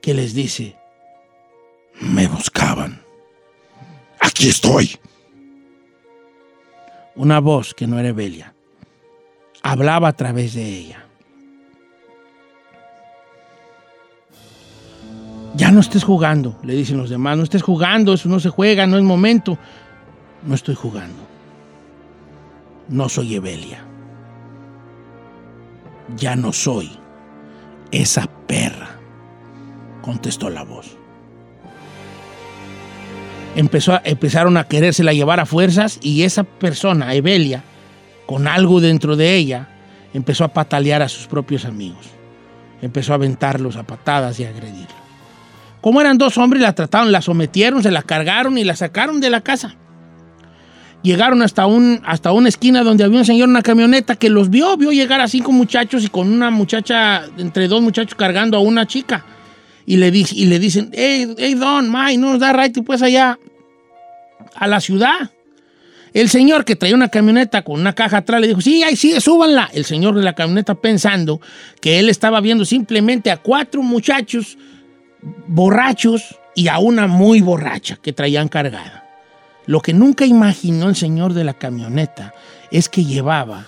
que 0.00 0.14
les 0.14 0.34
dice, 0.34 0.76
me 2.00 2.28
buscaban. 2.28 3.02
Aquí 4.20 4.48
estoy 4.48 4.96
una 7.16 7.40
voz 7.40 7.74
que 7.74 7.88
no 7.88 7.98
era 7.98 8.10
Evelia. 8.10 8.54
Hablaba 9.64 10.06
a 10.06 10.12
través 10.12 10.54
de 10.54 10.64
ella. 10.64 11.09
Ya 15.56 15.70
no 15.70 15.80
estés 15.80 16.04
jugando, 16.04 16.58
le 16.62 16.74
dicen 16.74 16.98
los 16.98 17.10
demás. 17.10 17.36
No 17.36 17.42
estés 17.42 17.62
jugando, 17.62 18.14
eso 18.14 18.28
no 18.28 18.40
se 18.40 18.48
juega, 18.48 18.86
no 18.86 18.96
es 18.96 19.02
momento. 19.02 19.58
No 20.44 20.54
estoy 20.54 20.74
jugando. 20.74 21.26
No 22.88 23.08
soy 23.08 23.34
Evelia. 23.34 23.84
Ya 26.16 26.36
no 26.36 26.52
soy 26.52 26.90
esa 27.90 28.28
perra, 28.46 28.98
contestó 30.02 30.50
la 30.50 30.64
voz 30.64 30.96
empezó 33.56 33.94
a, 33.94 34.02
empezaron 34.04 34.56
a 34.56 34.64
querérsela 34.64 35.12
llevar 35.12 35.40
a 35.40 35.46
fuerzas 35.46 35.98
y 36.02 36.22
esa 36.22 36.44
persona, 36.44 37.14
Evelia, 37.14 37.62
con 38.26 38.46
algo 38.46 38.80
dentro 38.80 39.16
de 39.16 39.34
ella, 39.34 39.68
empezó 40.14 40.44
a 40.44 40.48
patalear 40.48 41.02
a 41.02 41.08
sus 41.08 41.26
propios 41.26 41.64
amigos. 41.64 42.06
Empezó 42.82 43.12
a 43.12 43.16
aventarlos 43.16 43.76
a 43.76 43.82
patadas 43.82 44.40
y 44.40 44.44
a 44.44 44.50
agredirlos. 44.50 44.99
Como 45.80 46.00
eran 46.00 46.18
dos 46.18 46.36
hombres, 46.38 46.62
la 46.62 46.74
trataron, 46.74 47.10
la 47.12 47.22
sometieron, 47.22 47.82
se 47.82 47.90
la 47.90 48.02
cargaron 48.02 48.58
y 48.58 48.64
la 48.64 48.76
sacaron 48.76 49.20
de 49.20 49.30
la 49.30 49.40
casa. 49.40 49.76
Llegaron 51.02 51.40
hasta, 51.40 51.64
un, 51.64 52.02
hasta 52.04 52.32
una 52.32 52.50
esquina 52.50 52.82
donde 52.82 53.04
había 53.04 53.18
un 53.18 53.24
señor 53.24 53.44
en 53.44 53.50
una 53.50 53.62
camioneta 53.62 54.16
que 54.16 54.28
los 54.28 54.50
vio, 54.50 54.76
vio 54.76 54.92
llegar 54.92 55.20
a 55.22 55.28
cinco 55.28 55.50
muchachos 55.50 56.04
y 56.04 56.08
con 56.08 56.30
una 56.30 56.50
muchacha, 56.50 57.24
entre 57.38 57.68
dos 57.68 57.80
muchachos 57.80 58.14
cargando 58.14 58.58
a 58.58 58.60
una 58.60 58.86
chica 58.86 59.24
y 59.86 59.96
le, 59.96 60.08
y 60.08 60.46
le 60.46 60.58
dicen, 60.58 60.90
hey, 60.92 61.34
hey, 61.38 61.54
Don, 61.54 61.90
Mike, 61.90 62.18
no 62.18 62.32
nos 62.32 62.40
da 62.40 62.52
right 62.52 62.76
pues 62.84 63.00
allá 63.00 63.38
a 64.54 64.66
la 64.66 64.80
ciudad. 64.80 65.30
El 66.12 66.28
señor 66.28 66.64
que 66.64 66.76
traía 66.76 66.94
una 66.94 67.08
camioneta 67.08 67.62
con 67.62 67.80
una 67.80 67.94
caja 67.94 68.18
atrás 68.18 68.40
le 68.40 68.48
dijo, 68.48 68.60
sí, 68.60 68.82
ahí 68.82 68.96
sí, 68.96 69.18
súbanla. 69.20 69.70
El 69.72 69.84
señor 69.84 70.14
de 70.14 70.22
la 70.22 70.34
camioneta 70.34 70.74
pensando 70.74 71.40
que 71.80 71.98
él 71.98 72.08
estaba 72.08 72.40
viendo 72.40 72.64
simplemente 72.64 73.30
a 73.30 73.38
cuatro 73.38 73.82
muchachos 73.82 74.58
borrachos 75.46 76.38
y 76.54 76.68
a 76.68 76.78
una 76.78 77.06
muy 77.06 77.40
borracha 77.40 77.96
que 77.96 78.12
traían 78.12 78.48
cargada. 78.48 79.06
Lo 79.66 79.80
que 79.80 79.92
nunca 79.92 80.24
imaginó 80.26 80.88
el 80.88 80.96
señor 80.96 81.32
de 81.32 81.44
la 81.44 81.54
camioneta 81.54 82.34
es 82.70 82.88
que 82.88 83.04
llevaba 83.04 83.66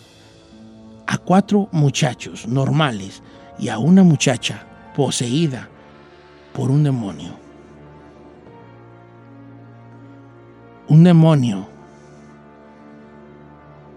a 1.06 1.18
cuatro 1.18 1.68
muchachos 1.72 2.46
normales 2.46 3.22
y 3.58 3.68
a 3.68 3.78
una 3.78 4.02
muchacha 4.02 4.66
poseída 4.96 5.68
por 6.52 6.70
un 6.70 6.82
demonio. 6.82 7.32
Un 10.88 11.04
demonio 11.04 11.68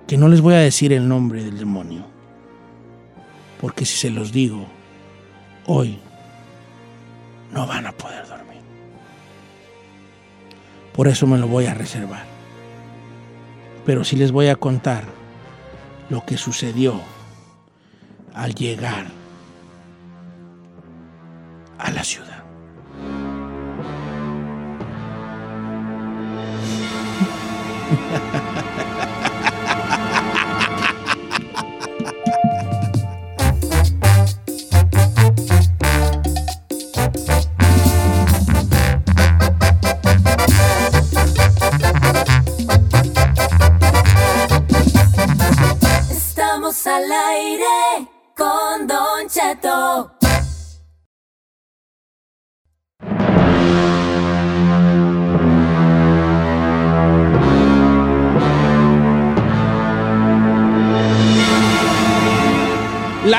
que 0.07 0.17
no 0.17 0.27
les 0.27 0.41
voy 0.41 0.53
a 0.53 0.59
decir 0.59 0.93
el 0.93 1.07
nombre 1.07 1.43
del 1.43 1.57
demonio, 1.57 2.05
porque 3.59 3.85
si 3.85 3.97
se 3.97 4.11
los 4.11 4.31
digo 4.31 4.65
hoy, 5.65 5.99
no 7.55 7.65
van 7.65 7.87
a 7.87 7.91
poder 7.93 8.27
dormir. 8.27 8.61
Por 10.93 11.07
eso 11.07 11.25
me 11.25 11.37
lo 11.37 11.47
voy 11.47 11.65
a 11.65 11.73
reservar. 11.73 12.25
Pero 13.85 14.03
sí 14.03 14.17
les 14.17 14.31
voy 14.31 14.49
a 14.49 14.57
contar 14.57 15.05
lo 16.09 16.25
que 16.25 16.37
sucedió 16.37 17.01
al 18.33 18.53
llegar 18.53 19.05
a 21.77 21.91
la 21.91 22.03
ciudad. 22.03 22.34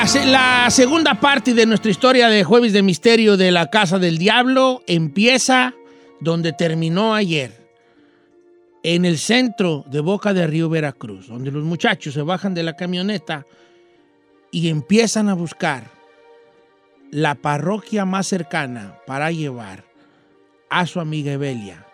La, 0.06 0.12
se- 0.12 0.24
la 0.26 0.70
segunda 0.70 1.14
parte 1.18 1.52
de 1.52 1.66
nuestra 1.66 1.90
historia 1.90 2.28
de 2.28 2.44
Jueves 2.44 2.72
de 2.72 2.80
Misterio 2.80 3.36
de 3.36 3.50
la 3.50 3.70
Casa 3.70 3.98
del 3.98 4.18
Diablo 4.18 4.84
empieza 4.86 5.74
donde 6.20 6.52
terminó 6.52 7.12
ayer, 7.12 7.66
en 8.84 9.04
el 9.04 9.18
centro 9.18 9.84
de 9.90 9.98
Boca 9.98 10.32
de 10.32 10.46
Río 10.46 10.68
Veracruz, 10.68 11.26
donde 11.26 11.50
los 11.50 11.64
muchachos 11.64 12.14
se 12.14 12.22
bajan 12.22 12.54
de 12.54 12.62
la 12.62 12.76
camioneta 12.76 13.46
y 14.52 14.68
empiezan 14.68 15.28
a 15.28 15.34
buscar 15.34 15.90
la 17.10 17.34
parroquia 17.34 18.04
más 18.04 18.28
cercana 18.28 18.98
para 19.08 19.32
llevar 19.32 19.82
a 20.70 20.86
su 20.86 21.00
amiga 21.00 21.32
Evelia, 21.32 21.84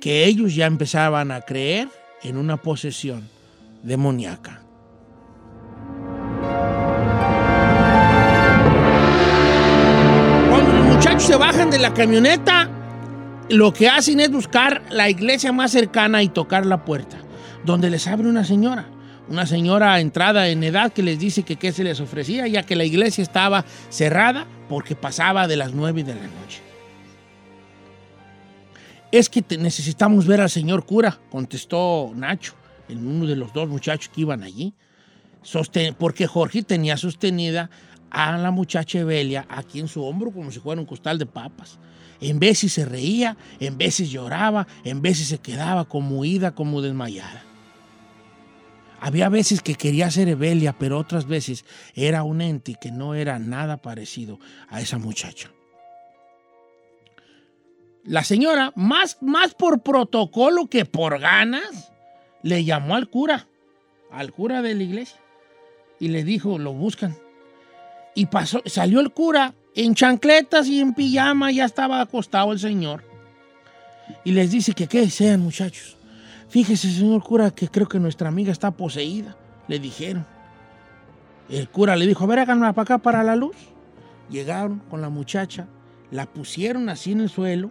que 0.00 0.24
ellos 0.24 0.54
ya 0.54 0.64
empezaban 0.64 1.30
a 1.30 1.42
creer 1.42 1.88
en 2.22 2.38
una 2.38 2.56
posesión 2.56 3.28
demoníaca. 3.82 4.62
Se 11.18 11.36
bajan 11.36 11.70
de 11.70 11.78
la 11.78 11.94
camioneta, 11.94 12.70
lo 13.48 13.72
que 13.72 13.88
hacen 13.88 14.20
es 14.20 14.30
buscar 14.30 14.82
la 14.90 15.08
iglesia 15.08 15.50
más 15.50 15.72
cercana 15.72 16.22
y 16.22 16.28
tocar 16.28 16.66
la 16.66 16.84
puerta, 16.84 17.16
donde 17.64 17.90
les 17.90 18.06
abre 18.06 18.28
una 18.28 18.44
señora. 18.44 18.86
Una 19.28 19.46
señora 19.46 19.98
entrada 19.98 20.48
en 20.48 20.62
edad 20.62 20.92
que 20.92 21.02
les 21.02 21.18
dice 21.18 21.42
que 21.42 21.56
qué 21.56 21.72
se 21.72 21.82
les 21.82 22.00
ofrecía, 22.00 22.46
ya 22.46 22.62
que 22.62 22.76
la 22.76 22.84
iglesia 22.84 23.22
estaba 23.22 23.64
cerrada 23.88 24.46
porque 24.68 24.94
pasaba 24.94 25.48
de 25.48 25.56
las 25.56 25.72
nueve 25.72 26.04
de 26.04 26.14
la 26.14 26.22
noche. 26.22 26.60
Es 29.10 29.28
que 29.28 29.42
necesitamos 29.58 30.26
ver 30.26 30.40
al 30.40 30.50
señor 30.50 30.86
cura, 30.86 31.18
contestó 31.30 32.12
Nacho, 32.14 32.54
en 32.88 33.06
uno 33.06 33.26
de 33.26 33.36
los 33.36 33.52
dos 33.52 33.68
muchachos 33.68 34.10
que 34.14 34.20
iban 34.20 34.42
allí. 34.42 34.74
Porque 35.98 36.26
Jorge 36.26 36.62
tenía 36.62 36.96
sostenida 36.96 37.70
a 38.16 38.38
la 38.38 38.50
muchacha 38.50 39.00
Evelia 39.00 39.44
aquí 39.50 39.78
en 39.78 39.88
su 39.88 40.02
hombro 40.02 40.32
como 40.32 40.50
si 40.50 40.58
fuera 40.58 40.80
un 40.80 40.86
costal 40.86 41.18
de 41.18 41.26
papas. 41.26 41.78
En 42.18 42.38
veces 42.38 42.72
se 42.72 42.86
reía, 42.86 43.36
en 43.60 43.76
veces 43.76 44.10
lloraba, 44.10 44.66
en 44.84 45.02
veces 45.02 45.28
se 45.28 45.36
quedaba 45.36 45.84
como 45.84 46.20
huida, 46.20 46.54
como 46.54 46.80
desmayada. 46.80 47.44
Había 49.00 49.28
veces 49.28 49.60
que 49.60 49.74
quería 49.74 50.10
ser 50.10 50.30
Evelia, 50.30 50.74
pero 50.78 50.98
otras 50.98 51.26
veces 51.26 51.66
era 51.94 52.22
un 52.22 52.40
ente 52.40 52.76
que 52.80 52.90
no 52.90 53.14
era 53.14 53.38
nada 53.38 53.82
parecido 53.82 54.40
a 54.70 54.80
esa 54.80 54.96
muchacha. 54.96 55.50
La 58.02 58.24
señora, 58.24 58.72
más, 58.76 59.18
más 59.20 59.52
por 59.52 59.82
protocolo 59.82 60.68
que 60.68 60.86
por 60.86 61.18
ganas, 61.20 61.92
le 62.42 62.64
llamó 62.64 62.94
al 62.94 63.10
cura, 63.10 63.46
al 64.10 64.32
cura 64.32 64.62
de 64.62 64.74
la 64.74 64.84
iglesia, 64.84 65.18
y 66.00 66.08
le 66.08 66.24
dijo, 66.24 66.58
lo 66.58 66.72
buscan. 66.72 67.14
Y 68.16 68.26
pasó, 68.26 68.62
salió 68.66 68.98
el 68.98 69.12
cura 69.12 69.54
en 69.74 69.94
chancletas 69.94 70.66
y 70.66 70.80
en 70.80 70.94
pijama, 70.94 71.52
ya 71.52 71.66
estaba 71.66 72.00
acostado 72.00 72.50
el 72.52 72.58
señor. 72.58 73.04
Y 74.24 74.32
les 74.32 74.50
dice 74.50 74.72
que 74.72 74.88
qué 74.88 75.08
sean, 75.10 75.40
muchachos. 75.40 75.96
Fíjese, 76.48 76.90
señor 76.90 77.22
cura, 77.22 77.50
que 77.50 77.68
creo 77.68 77.86
que 77.86 77.98
nuestra 77.98 78.28
amiga 78.28 78.50
está 78.50 78.70
poseída, 78.70 79.36
le 79.68 79.78
dijeron. 79.78 80.26
El 81.50 81.68
cura 81.68 81.94
le 81.94 82.06
dijo, 82.06 82.24
a 82.24 82.26
ver, 82.26 82.38
háganme 82.38 82.72
para 82.72 82.82
acá 82.82 82.98
para 82.98 83.22
la 83.22 83.36
luz. 83.36 83.56
Llegaron 84.30 84.80
con 84.90 85.02
la 85.02 85.10
muchacha, 85.10 85.68
la 86.10 86.24
pusieron 86.24 86.88
así 86.88 87.12
en 87.12 87.20
el 87.20 87.28
suelo. 87.28 87.70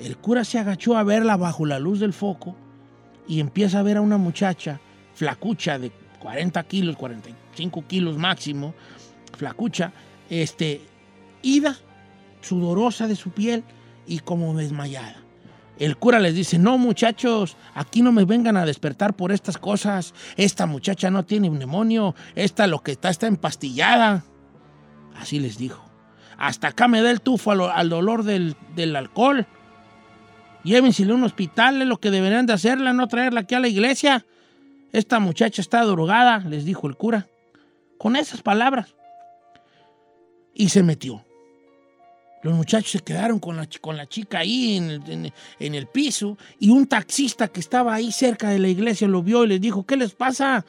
El 0.00 0.16
cura 0.16 0.44
se 0.44 0.58
agachó 0.58 0.96
a 0.96 1.04
verla 1.04 1.36
bajo 1.36 1.66
la 1.66 1.78
luz 1.78 2.00
del 2.00 2.14
foco 2.14 2.56
y 3.28 3.40
empieza 3.40 3.80
a 3.80 3.82
ver 3.82 3.98
a 3.98 4.00
una 4.00 4.16
muchacha 4.16 4.80
flacucha 5.14 5.78
de 5.78 5.92
40 6.20 6.62
kilos, 6.64 6.96
45 6.96 7.84
kilos 7.86 8.16
máximo, 8.16 8.74
flacucha, 9.34 9.92
este, 10.30 10.80
ida, 11.42 11.76
sudorosa 12.40 13.08
de 13.08 13.16
su 13.16 13.30
piel 13.30 13.64
y 14.06 14.20
como 14.20 14.54
desmayada. 14.54 15.16
El 15.78 15.96
cura 15.96 16.20
les 16.20 16.34
dice, 16.34 16.58
no 16.58 16.78
muchachos, 16.78 17.56
aquí 17.74 18.00
no 18.02 18.12
me 18.12 18.24
vengan 18.24 18.56
a 18.56 18.64
despertar 18.64 19.14
por 19.14 19.32
estas 19.32 19.58
cosas. 19.58 20.14
Esta 20.36 20.66
muchacha 20.66 21.10
no 21.10 21.24
tiene 21.24 21.50
un 21.50 21.58
demonio, 21.58 22.14
esta 22.36 22.66
lo 22.66 22.80
que 22.80 22.92
está 22.92 23.10
está 23.10 23.26
empastillada. 23.26 24.24
Así 25.16 25.40
les 25.40 25.58
dijo. 25.58 25.84
Hasta 26.38 26.68
acá 26.68 26.88
me 26.88 27.02
da 27.02 27.10
el 27.10 27.20
tufo 27.20 27.50
al, 27.50 27.88
dolor 27.88 28.22
del, 28.24 28.56
del 28.74 28.94
alcohol. 28.94 29.46
Llévensele 30.62 31.12
a 31.12 31.16
un 31.16 31.24
hospital, 31.24 31.82
es 31.82 31.88
lo 31.88 31.98
que 31.98 32.10
deberían 32.10 32.46
de 32.46 32.52
hacerla, 32.52 32.92
no 32.92 33.08
traerla 33.08 33.40
aquí 33.40 33.54
a 33.54 33.60
la 33.60 33.68
iglesia. 33.68 34.24
Esta 34.92 35.18
muchacha 35.18 35.60
está 35.60 35.82
drogada, 35.84 36.38
les 36.38 36.64
dijo 36.64 36.86
el 36.86 36.96
cura. 36.96 37.26
Con 37.98 38.16
esas 38.16 38.42
palabras. 38.42 38.94
Y 40.54 40.68
se 40.68 40.82
metió. 40.82 41.24
Los 42.42 42.54
muchachos 42.54 42.90
se 42.92 43.00
quedaron 43.00 43.38
con 43.38 43.56
la, 43.56 43.66
con 43.80 43.96
la 43.96 44.06
chica 44.06 44.40
ahí 44.40 44.76
en 44.76 44.90
el, 44.90 45.32
en- 45.58 45.74
el 45.74 45.86
piso 45.86 46.36
y 46.58 46.68
un 46.68 46.86
taxista 46.86 47.48
que 47.48 47.60
estaba 47.60 47.94
ahí 47.94 48.12
cerca 48.12 48.50
de 48.50 48.58
la 48.58 48.68
iglesia 48.68 49.08
lo 49.08 49.22
vio 49.22 49.44
y 49.44 49.48
les 49.48 49.60
dijo, 49.60 49.84
¿qué 49.86 49.96
les 49.96 50.12
pasa? 50.12 50.64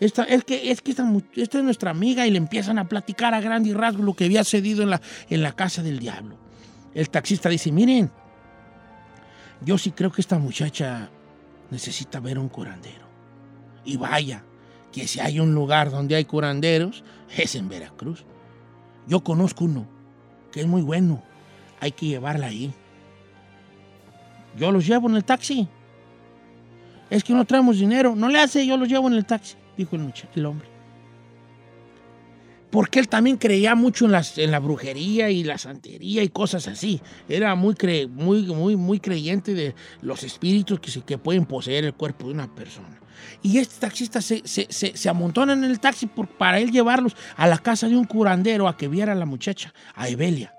Esta, 0.00 0.24
es 0.24 0.44
que, 0.44 0.70
es 0.70 0.80
que 0.80 0.90
esta, 0.92 1.06
es 1.58 1.62
nuestra 1.62 1.90
amiga 1.90 2.26
y 2.26 2.30
le 2.30 2.38
empiezan 2.38 2.78
a 2.78 2.88
platicar 2.88 3.34
a 3.34 3.40
grandes 3.40 3.74
rasgos 3.74 4.04
lo 4.04 4.14
que 4.14 4.24
había 4.24 4.42
sucedido 4.44 4.82
en 4.82 4.90
la, 4.90 5.00
en 5.28 5.42
la 5.42 5.52
casa 5.52 5.82
del 5.82 5.98
diablo. 5.98 6.38
El 6.94 7.10
taxista 7.10 7.50
dice, 7.50 7.70
miren, 7.70 8.10
yo 9.60 9.76
sí 9.78 9.92
creo 9.92 10.10
que 10.10 10.22
esta 10.22 10.38
muchacha 10.38 11.10
necesita 11.70 12.18
ver 12.18 12.38
a 12.38 12.40
un 12.40 12.48
curandero. 12.48 13.06
Y 13.84 13.96
vaya, 13.98 14.42
que 14.90 15.06
si 15.06 15.20
hay 15.20 15.38
un 15.38 15.54
lugar 15.54 15.90
donde 15.90 16.16
hay 16.16 16.24
curanderos, 16.24 17.04
es 17.36 17.54
en 17.54 17.68
Veracruz. 17.68 18.24
Yo 19.06 19.22
conozco 19.22 19.64
uno 19.64 19.86
que 20.52 20.60
es 20.60 20.66
muy 20.66 20.82
bueno. 20.82 21.22
Hay 21.80 21.92
que 21.92 22.06
llevarla 22.06 22.46
ahí. 22.46 22.72
Yo 24.56 24.70
los 24.70 24.86
llevo 24.86 25.08
en 25.08 25.16
el 25.16 25.24
taxi. 25.24 25.68
Es 27.10 27.24
que 27.24 27.32
no 27.32 27.44
traemos 27.44 27.78
dinero. 27.78 28.14
No 28.14 28.28
le 28.28 28.38
hace, 28.38 28.66
yo 28.66 28.76
los 28.76 28.88
llevo 28.88 29.08
en 29.08 29.14
el 29.14 29.24
taxi, 29.24 29.56
dijo 29.76 29.96
el 29.96 30.12
el 30.34 30.46
hombre. 30.46 30.71
Porque 32.72 32.98
él 32.98 33.08
también 33.08 33.36
creía 33.36 33.74
mucho 33.74 34.06
en, 34.06 34.12
las, 34.12 34.38
en 34.38 34.50
la 34.50 34.58
brujería 34.58 35.28
y 35.28 35.44
la 35.44 35.58
santería 35.58 36.22
y 36.22 36.30
cosas 36.30 36.66
así. 36.68 37.02
Era 37.28 37.54
muy, 37.54 37.76
muy, 38.10 38.42
muy, 38.46 38.76
muy 38.76 38.98
creyente 38.98 39.52
de 39.52 39.74
los 40.00 40.22
espíritus 40.22 40.80
que, 40.80 40.90
se- 40.90 41.02
pueden 41.18 41.44
poseer 41.44 41.84
el 41.84 41.92
cuerpo 41.92 42.28
de 42.28 42.32
una 42.32 42.52
persona. 42.54 42.98
Y 43.42 43.58
este 43.58 43.78
taxista 43.78 44.22
se, 44.22 44.40
se, 44.46 44.66
se, 44.70 45.08
amontona 45.10 45.52
en 45.52 45.64
el 45.64 45.80
taxi 45.80 46.08
para 46.38 46.58
él 46.60 46.72
llevarlos 46.72 47.14
a 47.36 47.46
la 47.46 47.58
casa 47.58 47.88
de 47.88 47.94
un 47.96 48.04
curandero 48.06 48.66
a 48.66 48.76
que 48.78 48.88
viera 48.88 49.12
a 49.12 49.16
la 49.16 49.26
muchacha, 49.26 49.74
a 49.94 50.08
Evelia. 50.08 50.54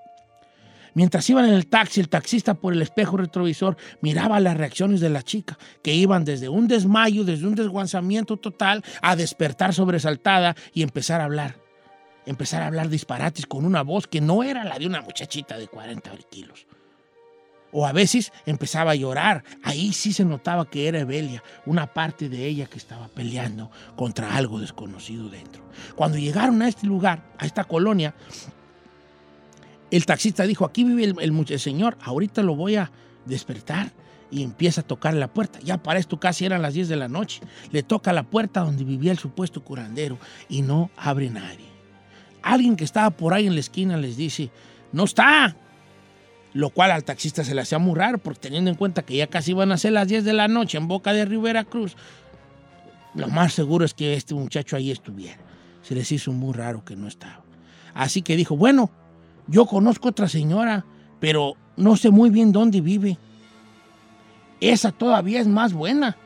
Mientras 0.94 1.28
iban 1.32 1.46
en 1.46 1.56
el 1.56 1.66
taxi, 1.66 2.00
el 2.00 2.10
taxista 2.10 2.54
por 2.54 2.74
el 2.74 2.84
espejo 2.84 3.18
retrovisor 3.18 3.76
miraba 4.02 4.40
las 4.40 4.56
reacciones 4.56 5.00
de 5.02 5.10
la 5.10 5.24
chica, 5.24 5.58
que 5.82 5.96
iban 5.96 6.26
desde 6.26 6.48
un 6.48 6.68
desmayo, 6.68 7.24
desde 7.24 7.48
un 7.48 7.56
desguanzamiento 7.56 8.38
total, 8.38 8.84
a 9.02 9.16
despertar 9.16 9.74
sobresaltada 9.74 10.56
y 10.76 10.84
empezar 10.84 11.20
a 11.20 11.24
hablar. 11.24 11.63
Empezar 12.26 12.62
a 12.62 12.68
hablar 12.68 12.90
disparates 12.90 13.46
con 13.46 13.66
una 13.66 13.82
voz 13.82 14.08
que 14.08 14.22
no 14.22 14.44
era 14.44 14.64
la 14.64 14.80
de 14.80 14.88
una 14.88 15.02
muchachita 15.02 15.58
de 15.58 15.68
40 15.68 16.12
kilos. 16.30 16.66
O 17.74 17.88
a 17.88 17.92
veces 17.92 18.32
empezaba 18.46 18.92
a 18.92 18.96
llorar. 18.96 19.44
Ahí 19.64 19.94
sí 19.94 20.14
se 20.14 20.24
notaba 20.24 20.70
que 20.70 20.88
era 20.88 21.00
Evelia, 21.00 21.44
una 21.66 21.88
parte 21.88 22.30
de 22.30 22.46
ella 22.46 22.68
que 22.68 22.78
estaba 22.78 23.08
peleando 23.08 23.72
contra 23.96 24.36
algo 24.36 24.60
desconocido 24.60 25.28
dentro. 25.28 25.64
Cuando 25.96 26.18
llegaron 26.18 26.62
a 26.62 26.68
este 26.68 26.86
lugar, 26.86 27.34
a 27.40 27.46
esta 27.46 27.64
colonia, 27.64 28.14
el 29.90 30.06
taxista 30.06 30.44
dijo, 30.44 30.66
aquí 30.66 30.84
vive 30.84 31.04
el, 31.04 31.16
el 31.20 31.60
señor, 31.60 31.98
ahorita 32.02 32.44
lo 32.44 32.56
voy 32.56 32.76
a 32.76 32.92
despertar. 33.26 33.92
Y 34.32 34.42
empieza 34.42 34.82
a 34.82 34.84
tocar 34.84 35.14
la 35.14 35.32
puerta. 35.32 35.60
Ya 35.60 35.78
para 35.78 36.00
esto 36.00 36.20
casi 36.20 36.44
eran 36.44 36.64
las 36.64 36.74
10 36.74 36.88
de 36.88 36.96
la 36.96 37.08
noche. 37.08 37.42
Le 37.72 37.84
toca 37.84 38.12
la 38.14 38.24
puerta 38.24 38.62
donde 38.62 38.84
vivía 38.84 39.12
el 39.12 39.20
supuesto 39.20 39.64
curandero 39.64 40.18
y 40.50 40.64
no 40.64 40.90
abre 40.98 41.30
nadie. 41.30 41.73
Alguien 42.44 42.76
que 42.76 42.84
estaba 42.84 43.10
por 43.10 43.34
ahí 43.34 43.48
en 43.48 43.56
la 43.56 43.62
esquina 43.62 43.98
les 43.98 44.18
dice, 44.18 44.52
no 44.92 45.06
está. 45.06 45.56
Lo 46.54 46.70
cual 46.70 46.92
al 46.92 47.04
taxista 47.04 47.44
se 47.44 47.56
le 47.56 47.62
hacía 47.62 47.80
muy 47.80 47.96
raro, 47.96 48.20
porque 48.20 48.42
teniendo 48.42 48.70
en 48.70 48.78
cuenta 48.78 49.02
que 49.02 49.16
ya 49.16 49.28
casi 49.28 49.52
iban 49.52 49.72
a 49.72 49.78
ser 49.78 49.94
las 49.94 50.08
10 50.08 50.24
de 50.24 50.34
la 50.34 50.48
noche 50.48 50.78
en 50.78 50.88
Boca 50.88 51.12
de 51.12 51.26
Rivera 51.26 51.64
Cruz, 51.64 51.96
lo 53.16 53.28
más 53.28 53.54
seguro 53.54 53.86
es 53.86 53.94
que 53.94 54.14
este 54.14 54.36
muchacho 54.36 54.76
ahí 54.76 54.92
estuviera. 54.92 55.40
Se 55.82 55.96
les 55.96 56.12
hizo 56.12 56.32
muy 56.32 56.54
raro 56.54 56.86
que 56.86 56.96
no 56.96 57.08
estaba. 57.08 57.44
Así 57.94 58.22
que 58.22 58.36
dijo, 58.36 58.56
bueno, 58.56 58.92
yo 59.48 59.66
conozco 59.66 60.10
otra 60.10 60.28
señora, 60.28 60.86
pero 61.20 61.56
no 61.76 61.96
sé 61.96 62.12
muy 62.12 62.30
bien 62.30 62.52
dónde 62.52 62.82
vive. 62.82 63.18
Esa 64.60 64.92
todavía 64.92 65.40
es 65.40 65.48
más 65.48 65.74
buena. 65.74 66.18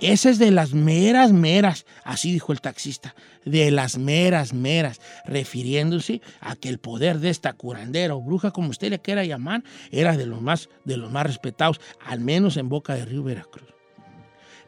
Esa 0.00 0.30
es 0.30 0.38
de 0.38 0.52
las 0.52 0.74
meras, 0.74 1.32
meras, 1.32 1.84
así 2.04 2.32
dijo 2.32 2.52
el 2.52 2.60
taxista, 2.60 3.16
de 3.44 3.72
las 3.72 3.98
meras, 3.98 4.54
meras, 4.54 5.00
refiriéndose 5.24 6.22
a 6.40 6.54
que 6.54 6.68
el 6.68 6.78
poder 6.78 7.18
de 7.18 7.30
esta 7.30 7.52
curandera 7.52 8.14
o 8.14 8.22
bruja, 8.22 8.52
como 8.52 8.70
usted 8.70 8.90
le 8.90 9.00
quiera 9.00 9.24
llamar, 9.24 9.64
era 9.90 10.16
de 10.16 10.26
los 10.26 10.40
más, 10.40 10.68
de 10.84 10.96
los 10.96 11.10
más 11.10 11.26
respetados, 11.26 11.80
al 12.04 12.20
menos 12.20 12.56
en 12.56 12.68
Boca 12.68 12.94
de 12.94 13.06
Río 13.06 13.24
Veracruz. 13.24 13.74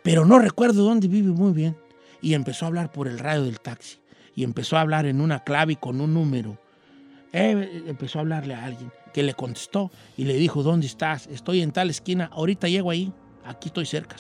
Pero 0.03 0.25
no 0.25 0.39
recuerdo 0.39 0.83
dónde 0.83 1.09
vive 1.09 1.31
muy 1.31 1.53
bien. 1.53 1.77
Y 2.23 2.35
empezó 2.35 2.65
a 2.65 2.69
hablar 2.69 2.91
por 2.91 3.07
el 3.09 3.19
radio 3.19 3.45
del 3.45 3.61
taxi. 3.61 3.99
Y 4.35 4.45
empezó 4.45 4.77
a 4.77 4.81
hablar 4.81 5.07
en 5.07 5.21
una 5.21 5.45
clave 5.45 5.75
y 5.75 5.77
con 5.77 6.01
un 6.01 6.15
número. 6.15 6.59
Eh, 7.33 7.85
empezó 7.87 8.19
a 8.19 8.23
hablarle 8.23 8.55
a 8.55 8.65
alguien 8.65 8.91
que 9.13 9.23
le 9.23 9.35
contestó 9.35 9.91
y 10.17 10.25
le 10.25 10.35
dijo, 10.35 10.63
¿dónde 10.63 10.87
estás? 10.87 11.27
Estoy 11.29 11.63
en 11.63 11.73
tal 11.73 11.91
esquina, 11.91 12.31
ahorita 12.33 12.69
llego 12.69 12.91
ahí, 12.91 13.13
aquí 13.45 13.69
estoy 13.69 13.87
cerca. 13.87 14.17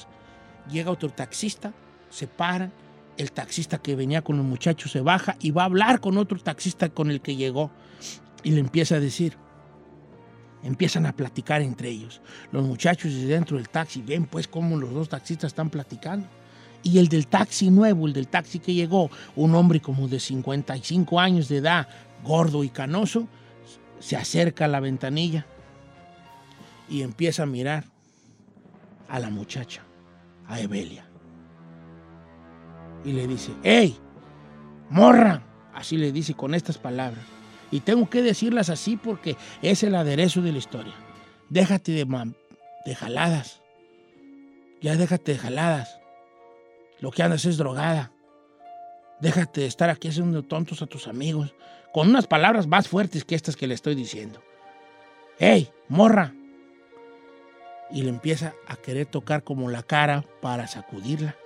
Llega 0.69 0.90
otro 0.90 1.11
taxista, 1.11 1.73
se 2.11 2.26
para, 2.26 2.71
el 3.17 3.33
taxista 3.33 3.79
que 3.79 3.97
venía 3.97 4.23
con 4.23 4.37
los 4.37 4.47
muchachos 4.47 4.93
se 4.93 5.00
baja 5.00 5.37
y 5.40 5.50
va 5.50 5.62
a 5.62 5.67
hablar 5.67 6.00
con 6.00 6.17
otro 6.17 6.38
taxista 6.38 6.88
con 6.88 7.11
el 7.11 7.21
que 7.21 7.37
llegó 7.37 7.71
y 8.43 8.52
le 8.52 8.61
empieza 8.61 8.97
a 8.97 9.00
decir, 9.00 9.37
empiezan 10.62 11.07
a 11.07 11.12
platicar 11.12 11.61
entre 11.62 11.88
ellos. 11.88 12.21
Los 12.52 12.67
muchachos 12.67 13.12
dentro 13.12 13.57
del 13.57 13.69
taxi 13.69 14.02
ven 14.02 14.26
pues 14.26 14.49
cómo 14.49 14.76
los 14.76 14.93
dos 14.93 15.09
taxistas 15.09 15.49
están 15.49 15.71
platicando. 15.71 16.26
Y 16.83 16.99
el 16.99 17.09
del 17.09 17.26
taxi 17.26 17.71
nuevo, 17.71 18.07
el 18.07 18.14
del 18.14 18.29
taxi 18.29 18.59
que 18.59 18.73
llegó, 18.73 19.11
un 19.37 19.55
hombre 19.55 19.81
como 19.81 20.09
de 20.09 20.19
55 20.19 21.21
años 21.21 21.49
de 21.49 21.59
edad, 21.59 21.88
gordo 22.25 22.64
y 22.64 22.71
canoso, 22.71 23.29
se 23.99 24.17
acerca 24.17 24.64
a 24.64 24.69
la 24.69 24.81
ventanilla 24.81 25.47
y 26.88 27.02
empieza 27.02 27.43
a 27.43 27.47
mirar 27.47 27.85
a 29.09 29.19
la 29.19 29.29
muchacha, 29.29 29.83
a 30.50 30.61
Evelia. 30.61 31.07
Y 33.04 33.12
le 33.12 33.26
dice, 33.26 33.52
¡Ey! 33.62 33.97
¡Morra! 34.90 35.42
Así 35.73 35.97
le 35.97 36.12
dice 36.12 36.35
con 36.35 36.54
estas 36.54 36.76
palabras. 36.76 37.25
Y 37.71 37.80
tengo 37.80 38.11
que 38.11 38.21
decirlas 38.21 38.69
así 38.69 38.97
porque 38.97 39.37
es 39.62 39.83
el 39.85 39.95
aderezo 39.95 40.42
de 40.42 40.52
la 40.52 40.59
historia. 40.59 40.92
Déjate 41.49 41.92
de, 41.92 42.33
de 42.85 42.95
jaladas. 42.95 43.62
Ya 44.83 44.97
déjate 44.97 45.33
de 45.33 45.38
jaladas. 45.38 46.00
Lo 46.99 47.12
que 47.12 47.23
andas 47.23 47.45
es 47.45 47.57
drogada. 47.57 48.12
Déjate 49.21 49.62
de 49.62 49.66
estar 49.66 49.88
aquí 49.88 50.09
haciendo 50.09 50.42
tontos 50.42 50.83
a 50.83 50.87
tus 50.87 51.07
amigos. 51.07 51.54
Con 51.92 52.09
unas 52.09 52.26
palabras 52.26 52.66
más 52.66 52.88
fuertes 52.88 53.25
que 53.25 53.37
estas 53.37 53.57
que 53.57 53.66
le 53.66 53.75
estoy 53.75 53.95
diciendo. 53.95 54.42
¡Ey, 55.38 55.71
morra! 55.88 56.35
Y 57.93 58.03
le 58.03 58.11
empieza 58.11 58.55
a 58.67 58.77
querer 58.77 59.07
tocar 59.07 59.43
como 59.43 59.69
la 59.69 59.83
cara 59.83 60.25
para 60.41 60.67
sacudirla. 60.67 61.37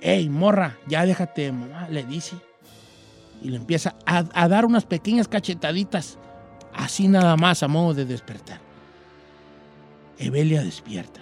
¡Ey, 0.00 0.28
morra! 0.28 0.78
Ya 0.86 1.04
déjate, 1.06 1.50
mamá, 1.50 1.88
le 1.88 2.04
dice 2.04 2.36
y 3.44 3.50
le 3.50 3.56
empieza 3.56 3.94
a, 4.06 4.48
dar 4.48 4.64
unas 4.64 4.86
pequeñas 4.86 5.28
cachetaditas, 5.28 6.18
así 6.72 7.08
nada 7.08 7.36
más 7.36 7.62
a 7.62 7.68
modo 7.68 7.92
de 7.92 8.06
despertar. 8.06 8.58
Evelia 10.18 10.64
despierta. 10.64 11.20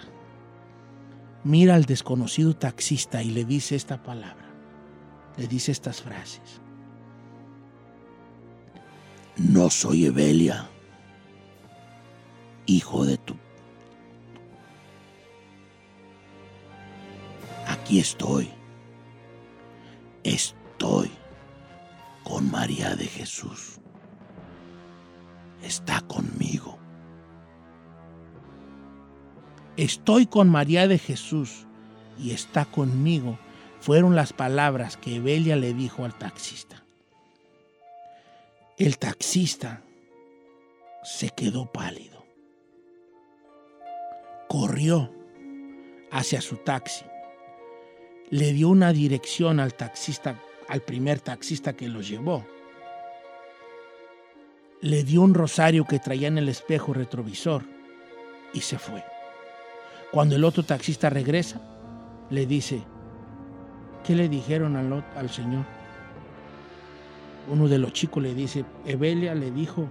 Mira 1.43 1.75
al 1.75 1.83
desconocido 1.83 2.55
taxista 2.55 3.21
y 3.21 3.31
le 3.31 3.43
dice 3.43 3.75
esta 3.75 4.01
palabra, 4.01 4.45
le 5.35 5.47
dice 5.47 5.73
estas 5.73 6.01
frases. 6.01 6.61
No 9.35 9.69
soy 9.69 10.05
Evelia, 10.05 10.69
hijo 12.65 13.05
de 13.05 13.17
tu... 13.17 13.35
Aquí 17.83 17.99
estoy. 17.99 18.49
Estoy 20.23 21.11
con 22.23 22.49
María 22.49 22.95
de 22.95 23.03
Jesús. 23.03 23.81
Está 25.61 25.99
conmigo. 25.99 26.79
Estoy 29.75 30.27
con 30.27 30.47
María 30.47 30.87
de 30.87 30.97
Jesús 30.97 31.67
y 32.17 32.31
está 32.31 32.63
conmigo. 32.63 33.37
Fueron 33.81 34.15
las 34.15 34.31
palabras 34.31 34.95
que 34.95 35.17
Evelia 35.17 35.57
le 35.57 35.73
dijo 35.73 36.05
al 36.05 36.17
taxista. 36.17 36.85
El 38.77 38.97
taxista 38.97 39.81
se 41.03 41.31
quedó 41.31 41.69
pálido. 41.69 42.25
Corrió 44.47 45.13
hacia 46.13 46.39
su 46.39 46.55
taxi. 46.55 47.03
Le 48.29 48.53
dio 48.53 48.69
una 48.69 48.93
dirección 48.93 49.59
al 49.59 49.73
taxista 49.73 50.39
al 50.67 50.81
primer 50.81 51.19
taxista 51.19 51.73
que 51.73 51.87
los 51.87 52.07
llevó. 52.07 52.45
Le 54.81 55.03
dio 55.03 55.21
un 55.21 55.33
rosario 55.33 55.85
que 55.85 55.99
traía 55.99 56.27
en 56.27 56.37
el 56.37 56.49
espejo 56.49 56.93
retrovisor 56.93 57.63
y 58.53 58.61
se 58.61 58.77
fue. 58.77 59.03
Cuando 60.11 60.35
el 60.35 60.43
otro 60.43 60.63
taxista 60.63 61.09
regresa, 61.09 61.61
le 62.29 62.45
dice, 62.45 62.83
¿qué 64.03 64.15
le 64.15 64.29
dijeron 64.29 64.75
al, 64.75 65.05
al 65.15 65.29
señor? 65.29 65.65
Uno 67.49 67.67
de 67.67 67.77
los 67.77 67.93
chicos 67.93 68.21
le 68.21 68.33
dice, 68.33 68.65
Evelia 68.85 69.35
le 69.35 69.51
dijo 69.51 69.87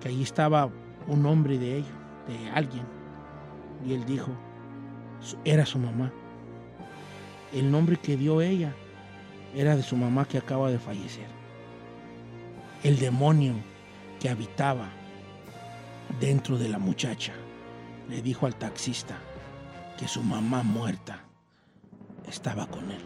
que 0.00 0.08
allí 0.08 0.22
estaba 0.22 0.70
un 1.06 1.26
hombre 1.26 1.58
de 1.58 1.78
ellos, 1.78 1.92
de 2.28 2.50
alguien. 2.50 2.84
Y 3.86 3.94
él 3.94 4.04
dijo, 4.04 4.30
era 5.44 5.66
su 5.66 5.78
mamá. 5.78 6.12
El 7.52 7.70
nombre 7.70 7.96
que 7.96 8.16
dio 8.16 8.40
ella 8.40 8.74
era 9.54 9.76
de 9.76 9.82
su 9.82 9.96
mamá 9.96 10.24
que 10.26 10.38
acaba 10.38 10.70
de 10.70 10.78
fallecer. 10.78 11.26
El 12.84 12.98
demonio 12.98 13.54
que 14.20 14.28
habitaba 14.28 14.88
dentro 16.20 16.58
de 16.58 16.68
la 16.68 16.78
muchacha 16.78 17.32
le 18.08 18.22
dijo 18.22 18.46
al 18.46 18.54
taxista 18.54 19.18
que 19.98 20.06
su 20.06 20.22
mamá 20.22 20.62
muerta 20.62 21.24
estaba 22.28 22.66
con 22.66 22.90
él. 22.90 23.00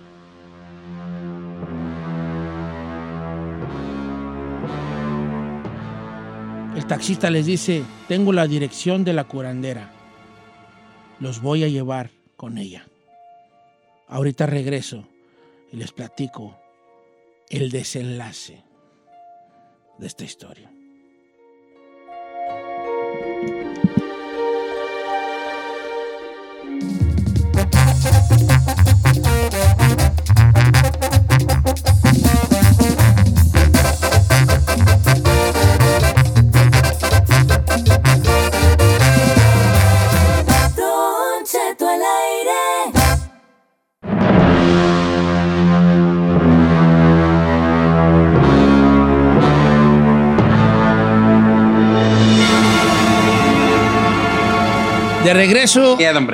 El 6.77 6.87
taxista 6.87 7.31
les 7.31 7.47
dice, 7.47 7.85
tengo 8.09 8.33
la 8.33 8.47
dirección 8.47 9.05
de 9.05 9.13
la 9.13 9.25
curandera. 9.25 9.91
Los 11.21 11.41
voy 11.41 11.65
a 11.65 11.69
llevar 11.69 12.11
con 12.37 12.59
ella. 12.59 12.85
Ahorita 14.15 14.47
regreso 14.47 15.09
y 15.73 15.77
les 15.77 15.91
platico 15.91 16.57
el 17.51 17.73
desenlace 17.73 18.63
de 19.99 20.07
esta 20.07 20.23
historia. 20.23 20.71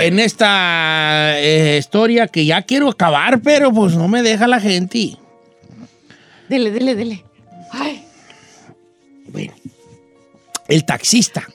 En 0.01 0.19
esta 0.19 1.39
eh, 1.39 1.77
historia 1.79 2.27
que 2.27 2.45
ya 2.45 2.63
quiero 2.63 2.89
acabar, 2.89 3.41
pero 3.41 3.73
pues 3.73 3.95
no 3.95 4.09
me 4.09 4.23
deja 4.23 4.49
la 4.49 4.61
gente. 4.61 5.17
Dele, 6.49 6.71
dele, 6.71 6.95
dele. 6.97 7.25
Ay. 7.71 8.05
Bueno, 9.29 9.53
el 10.67 10.85
taxista 10.85 11.47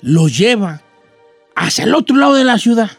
lo 0.00 0.28
lleva 0.28 0.82
hacia 1.54 1.84
el 1.84 1.94
otro 1.94 2.16
lado 2.16 2.34
de 2.34 2.44
la 2.44 2.58
ciudad 2.58 2.90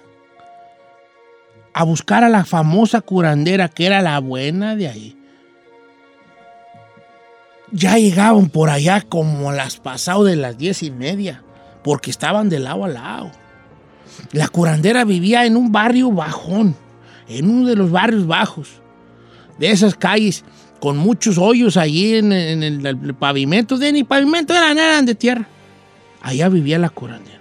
a 1.73 1.83
buscar 1.83 2.23
a 2.23 2.29
la 2.29 2.45
famosa 2.45 3.01
curandera 3.01 3.67
que 3.67 3.85
era 3.85 4.01
la 4.01 4.19
buena 4.19 4.75
de 4.75 4.87
ahí. 4.87 5.17
Ya 7.71 7.97
llegaban 7.97 8.49
por 8.49 8.69
allá 8.69 9.01
como 9.01 9.49
a 9.49 9.53
las 9.53 9.77
pasadas 9.77 10.25
de 10.25 10.35
las 10.37 10.57
diez 10.57 10.83
y 10.83 10.91
media 10.91 11.43
porque 11.83 12.11
estaban 12.11 12.49
de 12.49 12.59
lado 12.59 12.85
a 12.85 12.89
lado. 12.89 13.31
La 14.31 14.47
curandera 14.47 15.05
vivía 15.05 15.45
en 15.45 15.55
un 15.55 15.71
barrio 15.71 16.11
bajón, 16.11 16.75
en 17.27 17.49
uno 17.49 17.67
de 17.67 17.75
los 17.75 17.91
barrios 17.91 18.27
bajos, 18.27 18.81
de 19.57 19.71
esas 19.71 19.95
calles 19.95 20.43
con 20.79 20.97
muchos 20.97 21.37
hoyos 21.37 21.77
allí 21.77 22.15
en, 22.15 22.31
el, 22.31 23.13
pavimento, 23.15 23.77
de 23.77 23.91
ni 23.91 24.03
pavimento 24.03 24.53
eran, 24.53 24.77
eran 24.77 25.05
de 25.05 25.15
tierra. 25.15 25.47
Allá 26.21 26.49
vivía 26.49 26.79
la 26.79 26.89
curandera. 26.89 27.39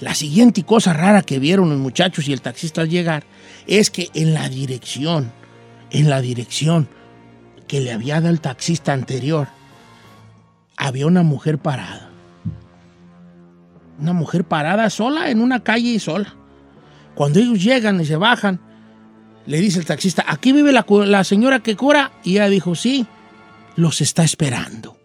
La 0.00 0.14
siguiente 0.14 0.62
cosa 0.62 0.92
rara 0.92 1.22
que 1.22 1.38
vieron 1.38 1.70
los 1.70 1.78
muchachos 1.78 2.28
y 2.28 2.32
el 2.32 2.42
taxista 2.42 2.82
al 2.82 2.88
llegar 2.88 3.24
es 3.66 3.90
que 3.90 4.10
en 4.14 4.34
la 4.34 4.48
dirección, 4.48 5.32
en 5.90 6.10
la 6.10 6.20
dirección 6.20 6.88
que 7.66 7.80
le 7.80 7.92
había 7.92 8.16
dado 8.16 8.28
el 8.28 8.40
taxista 8.40 8.92
anterior, 8.92 9.48
había 10.76 11.06
una 11.06 11.22
mujer 11.22 11.58
parada. 11.58 12.05
Una 13.98 14.12
mujer 14.12 14.44
parada 14.44 14.90
sola 14.90 15.30
en 15.30 15.40
una 15.40 15.62
calle 15.62 15.88
y 15.88 15.98
sola. 15.98 16.34
Cuando 17.14 17.38
ellos 17.38 17.62
llegan 17.62 18.00
y 18.00 18.04
se 18.04 18.16
bajan, 18.16 18.60
le 19.46 19.58
dice 19.60 19.78
el 19.78 19.86
taxista, 19.86 20.24
¿aquí 20.26 20.52
vive 20.52 20.72
la, 20.72 20.84
la 20.88 21.24
señora 21.24 21.60
que 21.60 21.76
cura? 21.76 22.12
Y 22.24 22.32
ella 22.32 22.48
dijo, 22.48 22.74
sí, 22.74 23.06
los 23.76 24.00
está 24.00 24.24
esperando. 24.24 24.96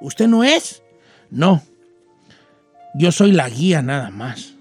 ¿Usted 0.00 0.28
no 0.28 0.44
es? 0.44 0.82
No. 1.30 1.62
Yo 2.94 3.12
soy 3.12 3.32
la 3.32 3.48
guía 3.48 3.82
nada 3.82 4.10
más. 4.10 4.54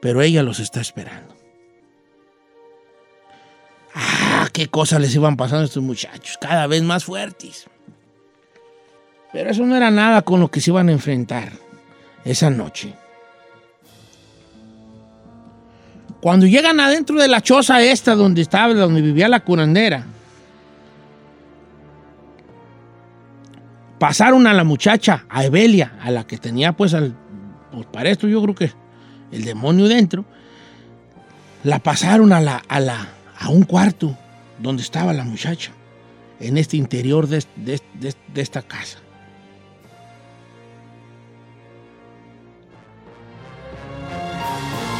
Pero 0.00 0.22
ella 0.22 0.42
los 0.42 0.60
está 0.60 0.80
esperando. 0.80 1.36
Ah, 3.94 4.48
qué 4.52 4.68
cosas 4.68 5.00
les 5.00 5.14
iban 5.14 5.36
pasando 5.36 5.62
a 5.62 5.66
estos 5.66 5.82
muchachos, 5.82 6.38
cada 6.40 6.66
vez 6.66 6.82
más 6.82 7.04
fuertes. 7.04 7.66
Pero 9.32 9.50
eso 9.50 9.64
no 9.64 9.76
era 9.76 9.90
nada 9.90 10.22
con 10.22 10.40
lo 10.40 10.50
que 10.50 10.60
se 10.60 10.70
iban 10.70 10.88
a 10.88 10.92
enfrentar 10.92 11.52
esa 12.24 12.50
noche. 12.50 12.94
Cuando 16.20 16.46
llegan 16.46 16.80
adentro 16.80 17.18
de 17.18 17.28
la 17.28 17.40
choza 17.40 17.80
esta 17.82 18.14
donde 18.14 18.42
estaba, 18.42 18.74
donde 18.74 19.00
vivía 19.00 19.28
la 19.28 19.40
curandera, 19.40 20.04
pasaron 23.98 24.46
a 24.46 24.52
la 24.52 24.64
muchacha, 24.64 25.24
a 25.28 25.44
Evelia, 25.44 25.94
a 26.02 26.10
la 26.10 26.26
que 26.26 26.36
tenía 26.36 26.72
pues 26.72 26.92
al, 26.92 27.14
pues 27.72 27.86
para 27.86 28.10
esto 28.10 28.28
yo 28.28 28.42
creo 28.42 28.54
que 28.54 28.72
el 29.32 29.44
demonio 29.44 29.88
dentro, 29.88 30.24
la 31.62 31.78
pasaron 31.78 32.32
a 32.32 32.40
la, 32.40 32.62
a 32.68 32.80
la, 32.80 33.08
a 33.38 33.48
un 33.48 33.62
cuarto 33.62 34.16
donde 34.58 34.82
estaba 34.82 35.12
la 35.12 35.24
muchacha, 35.24 35.72
en 36.40 36.58
este 36.58 36.76
interior 36.76 37.28
de, 37.28 37.44
de 37.56 38.40
esta 38.40 38.60
casa. 38.62 38.98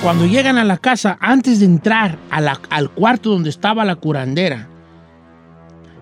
Cuando 0.02 0.24
llegan 0.24 0.56
a 0.56 0.64
la 0.64 0.78
casa, 0.78 1.18
antes 1.20 1.60
de 1.60 1.66
entrar 1.66 2.16
al 2.30 2.90
cuarto 2.90 3.28
donde 3.28 3.50
estaba 3.50 3.84
la 3.84 3.96
curandera, 3.96 4.66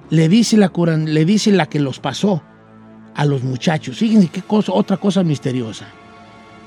le 0.08 0.28
dice 0.28 0.56
la, 0.56 0.70
le 1.04 1.24
dice 1.24 1.50
la 1.50 1.66
que 1.66 1.80
los 1.80 1.98
pasó 1.98 2.40
a 3.16 3.24
los 3.24 3.42
muchachos. 3.42 3.98
Fíjense 3.98 4.28
qué 4.28 4.42
cosa, 4.42 4.72
otra 4.72 4.98
cosa 4.98 5.24
misteriosa. 5.24 5.88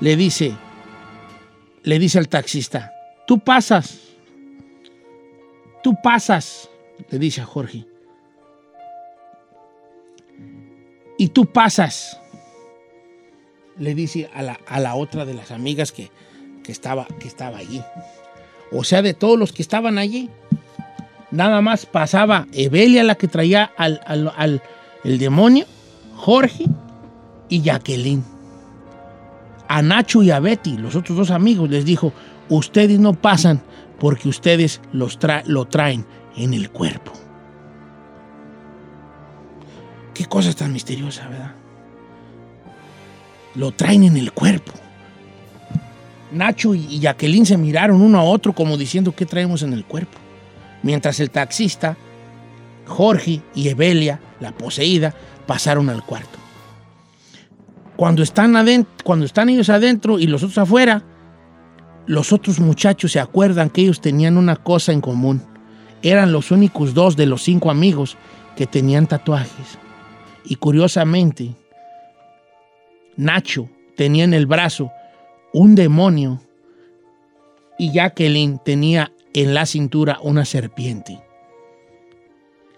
Le 0.00 0.14
dice, 0.14 0.54
le 1.84 1.98
dice 1.98 2.18
al 2.18 2.28
taxista, 2.28 2.92
tú 3.26 3.38
pasas, 3.38 3.98
tú 5.82 5.96
pasas, 6.02 6.68
le 7.08 7.18
dice 7.18 7.40
a 7.40 7.46
Jorge. 7.46 7.86
Y 11.16 11.28
tú 11.28 11.46
pasas, 11.46 12.20
le 13.78 13.94
dice 13.94 14.28
a 14.34 14.42
la, 14.42 14.60
a 14.66 14.80
la 14.80 14.96
otra 14.96 15.24
de 15.24 15.32
las 15.32 15.50
amigas 15.50 15.92
que, 15.92 16.10
que 16.62 16.72
estaba, 16.72 17.06
que 17.20 17.28
estaba 17.28 17.58
allí. 17.58 17.82
O 18.72 18.84
sea, 18.84 19.02
de 19.02 19.14
todos 19.14 19.38
los 19.38 19.52
que 19.52 19.62
estaban 19.62 19.98
allí, 19.98 20.30
nada 21.30 21.60
más 21.60 21.86
pasaba 21.86 22.46
Evelia, 22.52 23.04
la 23.04 23.16
que 23.16 23.28
traía 23.28 23.70
al, 23.76 24.00
al, 24.06 24.62
el 25.04 25.18
demonio, 25.18 25.66
Jorge 26.16 26.64
y 27.48 27.62
Jacqueline. 27.62 28.24
A 29.68 29.82
Nacho 29.82 30.22
y 30.22 30.30
a 30.30 30.40
Betty, 30.40 30.76
los 30.76 30.96
otros 30.96 31.16
dos 31.16 31.30
amigos, 31.30 31.70
les 31.70 31.84
dijo, 31.84 32.12
ustedes 32.48 32.98
no 32.98 33.14
pasan 33.14 33.62
porque 33.98 34.28
ustedes 34.28 34.80
los 34.92 35.18
lo 35.46 35.64
traen 35.66 36.04
en 36.36 36.54
el 36.54 36.70
cuerpo. 36.70 37.12
Qué 40.14 40.26
cosa 40.26 40.52
tan 40.52 40.72
misteriosa, 40.72 41.28
¿verdad? 41.28 41.54
Lo 43.54 43.72
traen 43.72 44.04
en 44.04 44.16
el 44.16 44.32
cuerpo. 44.32 44.72
Nacho 46.32 46.74
y 46.74 46.98
Jacqueline 46.98 47.46
se 47.46 47.56
miraron 47.56 48.00
uno 48.00 48.18
a 48.18 48.24
otro 48.24 48.54
como 48.54 48.76
diciendo 48.76 49.14
qué 49.14 49.26
traemos 49.26 49.62
en 49.62 49.72
el 49.72 49.84
cuerpo. 49.84 50.18
Mientras 50.82 51.20
el 51.20 51.30
taxista, 51.30 51.96
Jorge 52.86 53.42
y 53.54 53.68
Evelia, 53.68 54.20
la 54.40 54.52
poseída, 54.52 55.14
pasaron 55.46 55.88
al 55.88 56.04
cuarto. 56.04 56.38
Cuando 57.96 58.22
están, 58.22 58.54
cuando 59.04 59.24
están 59.24 59.48
ellos 59.48 59.68
adentro 59.68 60.18
y 60.18 60.26
los 60.26 60.42
otros 60.42 60.58
afuera, 60.58 61.04
los 62.06 62.32
otros 62.32 62.58
muchachos 62.58 63.12
se 63.12 63.20
acuerdan 63.20 63.70
que 63.70 63.82
ellos 63.82 64.00
tenían 64.00 64.36
una 64.36 64.56
cosa 64.56 64.92
en 64.92 65.00
común. 65.00 65.42
Eran 66.02 66.32
los 66.32 66.50
únicos 66.50 66.94
dos 66.94 67.16
de 67.16 67.26
los 67.26 67.42
cinco 67.42 67.70
amigos 67.70 68.16
que 68.56 68.66
tenían 68.66 69.06
tatuajes. 69.06 69.78
Y 70.44 70.56
curiosamente, 70.56 71.54
Nacho 73.16 73.68
tenía 73.96 74.24
en 74.24 74.34
el 74.34 74.46
brazo 74.46 74.90
un 75.52 75.74
demonio 75.74 76.40
y 77.78 77.92
Jacqueline 77.92 78.58
tenía 78.58 79.12
en 79.34 79.54
la 79.54 79.66
cintura 79.66 80.18
una 80.22 80.44
serpiente. 80.44 81.20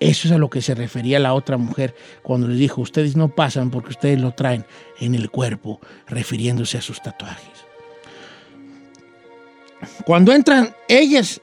Eso 0.01 0.29
es 0.29 0.33
a 0.33 0.39
lo 0.39 0.51
que 0.51 0.61
se 0.61 0.75
refería 0.75 1.19
la 1.19 1.35
otra 1.35 1.57
mujer 1.57 1.95
cuando 2.23 2.49
le 2.49 2.57
dijo, 2.57 2.81
ustedes 2.81 3.17
no 3.17 3.29
pasan 3.29 3.71
porque 3.71 3.91
ustedes 3.91 4.21
lo 4.21 4.33
traen 4.33 4.67
en 5.01 5.15
el 5.15 5.31
cuerpo, 5.31 5.81
refiriéndose 6.07 6.79
a 6.79 6.83
sus 6.83 7.01
tatuajes. 7.01 7.65
Cuando 10.05 10.33
entran 10.33 10.75
ellas, 10.89 11.41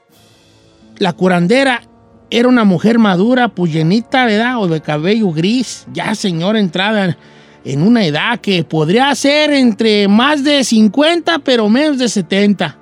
la 0.98 1.12
curandera 1.12 1.82
era 2.30 2.48
una 2.48 2.64
mujer 2.64 2.98
madura, 2.98 3.52
llenita, 3.54 4.26
¿verdad? 4.26 4.58
O 4.58 4.68
de 4.68 4.80
cabello 4.80 5.30
gris, 5.32 5.86
ya 5.92 6.14
señora 6.14 6.58
entrada 6.58 7.16
en 7.64 7.82
una 7.82 8.04
edad 8.04 8.40
que 8.40 8.64
podría 8.64 9.14
ser 9.14 9.52
entre 9.52 10.08
más 10.08 10.44
de 10.44 10.64
50, 10.64 11.38
pero 11.40 11.68
menos 11.68 11.98
de 11.98 12.08
70. 12.08 12.76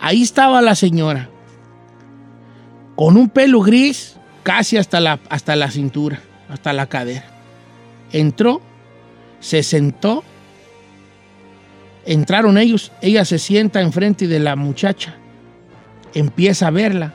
Ahí 0.00 0.22
estaba 0.22 0.60
la 0.60 0.74
señora, 0.74 1.28
con 2.96 3.16
un 3.16 3.28
pelo 3.28 3.60
gris 3.60 4.16
casi 4.42 4.76
hasta 4.76 5.00
la, 5.00 5.20
hasta 5.28 5.56
la 5.56 5.70
cintura, 5.70 6.20
hasta 6.48 6.72
la 6.72 6.86
cadera. 6.86 7.24
Entró, 8.12 8.60
se 9.40 9.62
sentó, 9.62 10.24
entraron 12.06 12.58
ellos, 12.58 12.92
ella 13.00 13.24
se 13.24 13.38
sienta 13.38 13.80
enfrente 13.80 14.28
de 14.28 14.40
la 14.40 14.56
muchacha, 14.56 15.16
empieza 16.12 16.68
a 16.68 16.70
verla 16.70 17.14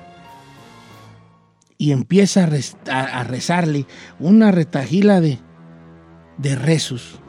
y 1.77 1.91
empieza 1.91 2.49
a, 2.89 3.23
rezarle 3.23 3.85
una 4.19 4.51
retajila 4.51 5.21
de, 5.21 5.39
de 6.39 6.55
rezos, 6.55 7.19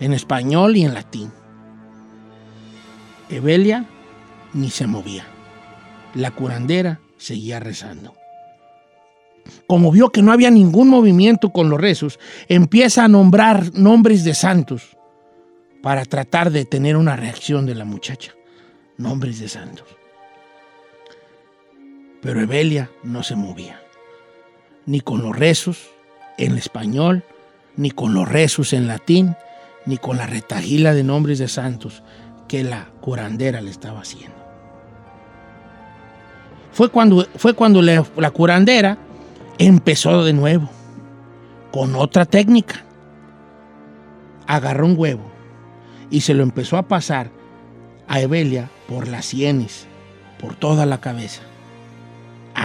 en 0.00 0.12
español 0.12 0.76
y 0.76 0.84
en 0.84 0.94
latín. 0.94 1.32
Evelia 3.30 3.86
ni 4.52 4.70
se 4.70 4.86
movía. 4.86 5.24
La 6.14 6.30
curandera 6.30 7.00
seguía 7.16 7.58
rezando. 7.58 8.14
Como 9.66 9.90
vio 9.90 10.10
que 10.10 10.22
no 10.22 10.32
había 10.32 10.50
ningún 10.50 10.88
movimiento 10.88 11.50
con 11.50 11.70
los 11.70 11.80
rezos, 11.80 12.18
empieza 12.48 13.04
a 13.04 13.08
nombrar 13.08 13.72
nombres 13.74 14.24
de 14.24 14.34
santos 14.34 14.96
para 15.82 16.04
tratar 16.04 16.50
de 16.50 16.64
tener 16.64 16.96
una 16.96 17.16
reacción 17.16 17.64
de 17.64 17.74
la 17.74 17.84
muchacha. 17.84 18.34
Nombres 18.98 19.40
de 19.40 19.48
santos. 19.48 19.86
Pero 22.20 22.40
Evelia 22.40 22.90
no 23.04 23.22
se 23.22 23.36
movía, 23.36 23.80
ni 24.84 25.00
con 25.00 25.22
los 25.22 25.36
rezos 25.36 25.90
en 26.38 26.56
español 26.56 27.24
ni 27.76 27.90
con 27.90 28.14
los 28.14 28.28
rezos 28.28 28.72
en 28.72 28.86
latín, 28.86 29.36
ni 29.84 29.98
con 29.98 30.16
la 30.16 30.26
retagila 30.26 30.94
de 30.94 31.04
nombres 31.04 31.38
de 31.38 31.48
santos 31.48 32.02
que 32.48 32.64
la 32.64 32.88
curandera 33.00 33.60
le 33.60 33.70
estaba 33.70 34.00
haciendo. 34.00 34.36
Fue 36.72 36.90
cuando, 36.90 37.26
fue 37.36 37.54
cuando 37.54 37.80
la 37.82 38.30
curandera 38.32 38.98
empezó 39.58 40.24
de 40.24 40.32
nuevo, 40.32 40.68
con 41.72 41.94
otra 41.94 42.24
técnica. 42.24 42.84
Agarró 44.46 44.86
un 44.86 44.94
huevo 44.96 45.30
y 46.10 46.20
se 46.20 46.34
lo 46.34 46.42
empezó 46.42 46.76
a 46.76 46.86
pasar 46.86 47.30
a 48.08 48.20
Evelia 48.20 48.70
por 48.88 49.08
las 49.08 49.26
sienes, 49.26 49.86
por 50.38 50.54
toda 50.54 50.86
la 50.86 51.00
cabeza. 51.00 51.42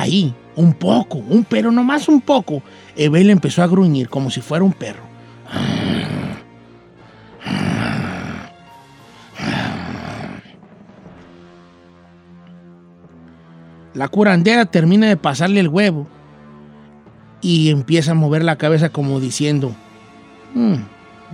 Ahí, 0.02 0.34
un 0.56 0.74
poco, 0.74 1.20
un 1.20 1.44
pero 1.44 1.72
nomás 1.72 2.08
un 2.08 2.22
poco, 2.22 2.64
Evel 2.96 3.30
empezó 3.30 3.62
a 3.62 3.68
gruñir 3.68 4.10
como 4.10 4.32
si 4.32 4.42
fuera 4.42 4.66
un 4.66 4.74
perro. 4.74 5.04
La 13.94 14.08
curandera 14.08 14.66
termina 14.66 15.08
de 15.08 15.18
pasarle 15.18 15.60
el 15.60 15.68
huevo 15.68 16.08
y 17.40 17.70
empieza 17.70 18.14
a 18.14 18.16
mover 18.16 18.44
la 18.44 18.58
cabeza 18.58 18.90
como 18.90 19.20
diciendo, 19.20 19.76
mm, 20.56 20.78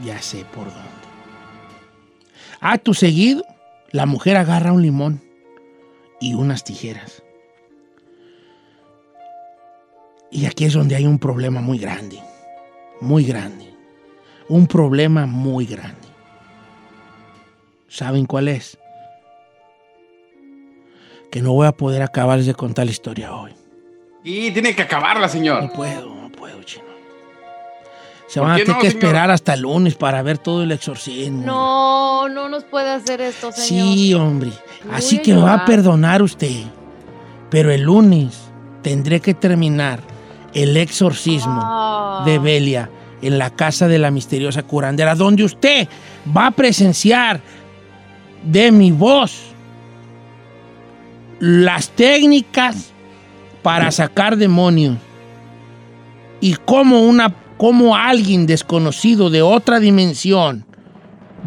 ya 0.03 0.21
sé 0.21 0.43
por 0.53 0.65
dónde. 0.65 0.81
A 2.59 2.77
tu 2.79 2.93
seguido, 2.93 3.45
la 3.91 4.05
mujer 4.05 4.35
agarra 4.35 4.73
un 4.73 4.81
limón 4.81 5.21
y 6.19 6.33
unas 6.33 6.65
tijeras. 6.65 7.23
Y 10.31 10.45
aquí 10.45 10.65
es 10.65 10.73
donde 10.73 10.95
hay 10.95 11.05
un 11.05 11.19
problema 11.19 11.61
muy 11.61 11.77
grande, 11.77 12.19
muy 12.99 13.23
grande. 13.23 13.73
Un 14.49 14.67
problema 14.67 15.25
muy 15.25 15.65
grande. 15.65 16.07
¿Saben 17.87 18.25
cuál 18.25 18.47
es? 18.47 18.77
Que 21.31 21.41
no 21.41 21.53
voy 21.53 21.67
a 21.67 21.71
poder 21.71 22.01
acabar 22.01 22.41
de 22.41 22.53
contar 22.53 22.85
la 22.85 22.91
historia 22.91 23.33
hoy. 23.33 23.51
Y 24.23 24.51
tiene 24.51 24.75
que 24.75 24.81
acabarla, 24.81 25.29
señor. 25.29 25.63
No 25.63 25.71
puedo, 25.71 26.13
no 26.13 26.29
puedo, 26.29 26.61
chino. 26.63 26.85
Se 28.27 28.39
van 28.41 28.51
a 28.51 28.55
tener 28.57 28.77
que 28.77 28.87
esperar 28.87 29.31
hasta 29.31 29.53
el 29.53 29.61
lunes 29.61 29.95
para 29.95 30.21
ver 30.21 30.37
todo 30.37 30.63
el 30.63 30.71
exorcismo. 30.71 31.45
No, 31.45 32.27
no 32.27 32.49
nos 32.49 32.65
puede 32.65 32.89
hacer 32.89 33.21
esto, 33.21 33.51
señor. 33.53 33.87
Sí, 33.87 34.13
hombre. 34.13 34.51
Así 34.91 35.19
que 35.19 35.33
me 35.33 35.41
va 35.41 35.53
a 35.53 35.65
perdonar 35.65 36.21
usted. 36.21 36.63
Pero 37.49 37.71
el 37.71 37.83
lunes 37.83 38.49
tendré 38.81 39.21
que 39.21 39.33
terminar 39.33 40.01
el 40.53 40.77
exorcismo 40.77 41.59
Ah. 41.63 42.23
de 42.25 42.39
Belia 42.39 42.89
en 43.21 43.37
la 43.37 43.49
casa 43.49 43.87
de 43.87 43.97
la 43.97 44.11
misteriosa 44.11 44.63
curandera, 44.63 45.15
donde 45.15 45.43
usted 45.43 45.87
va 46.35 46.47
a 46.47 46.51
presenciar 46.51 47.41
de 48.43 48.71
mi 48.71 48.91
voz 48.91 49.51
las 51.39 51.89
técnicas 51.89 52.93
para 53.61 53.91
sacar 53.91 54.37
demonios 54.37 54.97
y 56.39 56.55
cómo 56.65 57.01
una 57.01 57.33
cómo 57.57 57.95
alguien 57.95 58.45
desconocido 58.45 59.29
de 59.31 59.41
otra 59.41 59.79
dimensión 59.79 60.65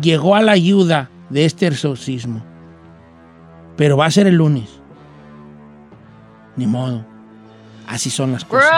llegó 0.02 0.34
a 0.34 0.42
la 0.42 0.52
ayuda 0.52 1.08
de 1.30 1.44
este 1.44 1.68
exorcismo. 1.68 2.44
Pero 3.76 3.96
va 3.96 4.06
a 4.06 4.10
ser 4.10 4.26
el 4.26 4.34
lunes. 4.34 4.68
Ni 6.56 6.66
modo. 6.66 7.06
Así 7.90 8.08
son 8.08 8.30
las 8.30 8.44
cosas. 8.44 8.70